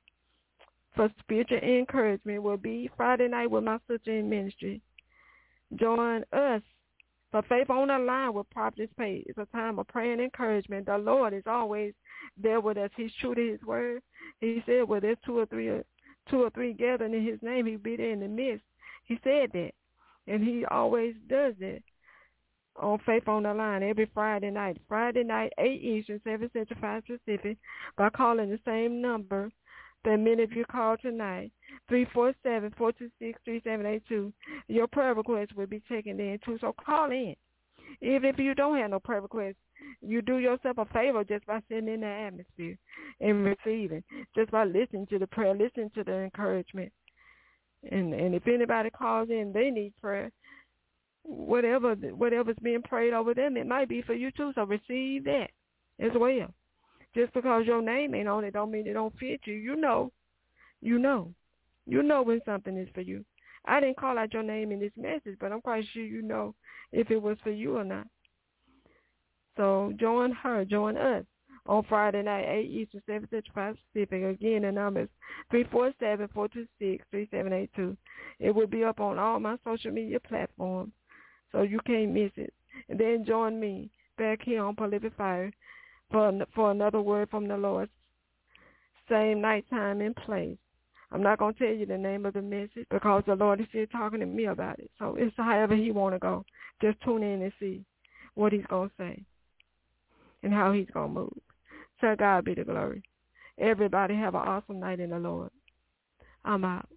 for 0.96 1.10
spiritual 1.20 1.60
encouragement 1.60 2.42
will 2.42 2.58
be 2.58 2.90
Friday 2.98 3.28
night 3.28 3.52
with 3.52 3.64
my 3.64 3.78
sister 3.88 4.12
in 4.12 4.30
ministry. 4.30 4.82
Join 5.76 6.24
us 6.34 6.62
for 7.32 7.42
faith 7.44 7.70
on 7.70 7.90
the 7.90 7.98
line 7.98 8.34
with 8.34 8.50
Prophetess 8.50 8.90
Page. 8.98 9.26
It's 9.28 9.38
a 9.38 9.48
time 9.56 9.80
of 9.80 9.88
prayer 9.88 10.14
and 10.14 10.22
encouragement. 10.22 10.86
The 10.86 10.98
Lord 10.98 11.34
is 11.34 11.44
always 11.46 11.94
there 12.42 12.62
with 12.62 12.78
us. 12.78 12.90
He's 12.96 13.12
true 13.20 13.36
to 13.36 13.52
his 13.52 13.62
word. 13.64 14.02
He 14.40 14.64
said, 14.66 14.88
well, 14.88 15.02
there's 15.02 15.18
two 15.26 15.40
or 15.40 15.46
three 15.46 15.82
two 16.30 16.44
or 16.44 16.50
three 16.52 16.74
gathered 16.74 17.14
in 17.14 17.26
his 17.26 17.40
name, 17.42 17.66
he'll 17.66 17.78
be 17.78 17.96
there 17.96 18.12
in 18.12 18.20
the 18.20 18.28
midst. 18.28 18.66
He 19.06 19.20
said 19.24 19.50
that. 19.54 19.72
And 20.28 20.44
he 20.44 20.66
always 20.66 21.16
does 21.30 21.54
that 21.60 21.82
on 22.76 23.00
Faith 23.06 23.28
on 23.28 23.44
the 23.44 23.54
Line 23.54 23.82
every 23.82 24.10
Friday 24.14 24.52
night. 24.52 24.78
Friday 24.88 25.24
night, 25.24 25.54
8 25.58 25.82
Eastern, 25.82 26.22
7 26.24 26.50
Central, 26.52 26.80
5 26.80 27.04
Pacific, 27.06 27.58
by 27.98 28.10
calling 28.10 28.50
the 28.50 28.60
same 28.66 29.02
number 29.02 29.50
that 30.04 30.18
many 30.18 30.44
of 30.44 30.52
you 30.52 30.66
called 30.66 31.00
tonight, 31.02 31.52
347-426-3782. 31.92 34.32
Your 34.68 34.88
prayer 34.88 35.14
request 35.14 35.56
will 35.56 35.68
be 35.68 35.82
taken 35.90 36.20
in 36.20 36.40
too, 36.44 36.58
so 36.60 36.74
call 36.86 37.12
in. 37.12 37.36
Even 38.02 38.26
if 38.26 38.38
you 38.38 38.54
don't 38.54 38.78
have 38.78 38.92
no 38.92 39.00
prayer 39.00 39.22
request, 39.22 39.56
you 40.02 40.22
do 40.22 40.38
yourself 40.38 40.78
a 40.78 40.86
favor 40.86 41.24
just 41.24 41.46
by 41.46 41.62
sitting 41.70 41.88
in 41.88 42.02
the 42.02 42.08
atmosphere 42.08 42.78
and 43.22 43.46
receiving, 43.46 44.04
just 44.36 44.52
by 44.52 44.66
listening 44.66 45.08
to 45.08 45.20
the 45.20 45.28
prayer, 45.28 45.56
listening 45.56 45.90
to 45.96 46.04
the 46.04 46.14
encouragement. 46.14 46.92
And 47.92 48.14
and 48.14 48.36
if 48.36 48.48
anybody 48.48 48.90
calls 48.90 49.30
in, 49.30 49.52
they 49.54 49.70
need 49.70 49.94
prayer. 50.02 50.32
Whatever 51.24 51.96
whatever's 51.96 52.56
being 52.62 52.82
prayed 52.82 53.14
over 53.14 53.34
them, 53.34 53.58
it 53.58 53.68
might 53.68 53.90
be 53.90 54.02
for 54.02 54.14
you 54.14 54.32
too. 54.32 54.52
So 54.56 54.64
receive 54.64 55.26
that 55.26 55.50
as 56.00 56.12
well. 56.16 56.54
Just 57.16 57.34
because 57.34 57.66
your 57.66 57.82
name 57.82 58.16
ain't 58.16 58.28
on 58.28 58.44
it, 58.44 58.54
don't 58.54 58.72
mean 58.72 58.88
it 58.88 58.94
don't 58.94 59.18
fit 59.18 59.42
you. 59.46 59.54
You 59.54 59.76
know, 59.76 60.12
you 60.82 61.00
know, 61.00 61.34
you 61.88 62.04
know 62.04 62.22
when 62.22 62.42
something 62.46 62.78
is 62.78 62.90
for 62.94 63.02
you. 63.02 63.26
I 63.66 63.80
didn't 63.80 63.98
call 63.98 64.18
out 64.18 64.34
your 64.34 64.44
name 64.44 64.72
in 64.72 64.80
this 64.80 64.92
message, 64.96 65.38
but 65.40 65.52
I'm 65.52 65.62
quite 65.62 65.86
sure 65.94 66.04
you 66.04 66.22
know 66.22 66.54
if 66.92 67.12
it 67.12 67.22
was 67.22 67.38
for 67.44 67.52
you 67.52 67.78
or 67.78 67.84
not. 67.84 68.08
So 69.58 69.92
join 70.00 70.32
her, 70.32 70.64
join 70.64 70.96
us 70.98 71.26
on 71.66 71.84
Friday 71.90 72.24
night, 72.24 72.46
8 72.48 72.66
Eastern, 72.66 73.02
7 73.06 73.28
Central, 73.30 73.54
5 73.54 73.76
Pacific. 73.94 74.24
Again, 74.24 74.62
the 74.62 74.72
number 74.72 75.02
is 75.02 75.10
347-426-3782. 75.52 77.98
It 78.40 78.56
will 78.56 78.68
be 78.68 78.84
up 78.84 79.00
on 79.00 79.20
all 79.20 79.40
my 79.40 79.58
social 79.66 79.92
media 79.92 80.20
platforms, 80.20 80.94
so 81.52 81.64
you 81.64 81.80
can't 81.86 82.14
miss 82.14 82.32
it. 82.36 82.54
And 82.90 83.00
then 83.00 83.26
join 83.26 83.60
me 83.60 83.90
back 84.18 84.42
here 84.44 84.64
on 84.64 84.76
Prolific 84.76 85.14
Fire 85.18 85.52
for, 86.12 86.32
for 86.56 86.72
another 86.72 87.02
word 87.02 87.30
from 87.30 87.48
the 87.48 87.58
Lord. 87.58 87.90
Same 89.10 89.42
night, 89.42 89.66
time, 89.70 90.02
and 90.02 90.16
place. 90.16 90.58
I'm 91.12 91.24
not 91.24 91.40
going 91.40 91.54
to 91.54 91.60
tell 91.60 91.74
you 91.74 91.86
the 91.86 91.98
name 91.98 92.26
of 92.26 92.34
the 92.34 92.42
message 92.42 92.86
because 92.90 93.24
the 93.26 93.36
Lord 93.36 93.62
is 93.62 93.68
still 93.70 93.86
talking 93.88 94.20
to 94.20 94.26
me 94.26 94.46
about 94.46 94.80
it. 94.80 94.92
So 95.00 95.16
it's 95.18 95.36
however 95.38 95.76
he 95.76 95.92
want 95.92 96.16
to 96.16 96.20
go. 96.20 96.44
Just 96.82 97.02
tune 97.02 97.24
in 97.24 97.42
and 97.42 97.54
see 97.60 97.86
what 98.36 98.52
he's 98.52 98.66
going 98.70 98.90
to 98.90 98.96
say 98.98 99.24
and 100.44 100.54
how 100.54 100.74
he's 100.74 100.90
going 100.94 101.14
to 101.14 101.20
move. 101.22 101.38
So 102.02 102.16
God 102.18 102.46
be 102.46 102.56
the 102.56 102.64
glory. 102.64 103.04
Everybody 103.58 104.16
have 104.16 104.36
an 104.36 104.42
awesome 104.42 104.80
night 104.80 105.00
in 105.00 105.10
the 105.12 105.20
Lord. 105.20 105.50
I'm 106.46 106.64
out. 106.64 106.88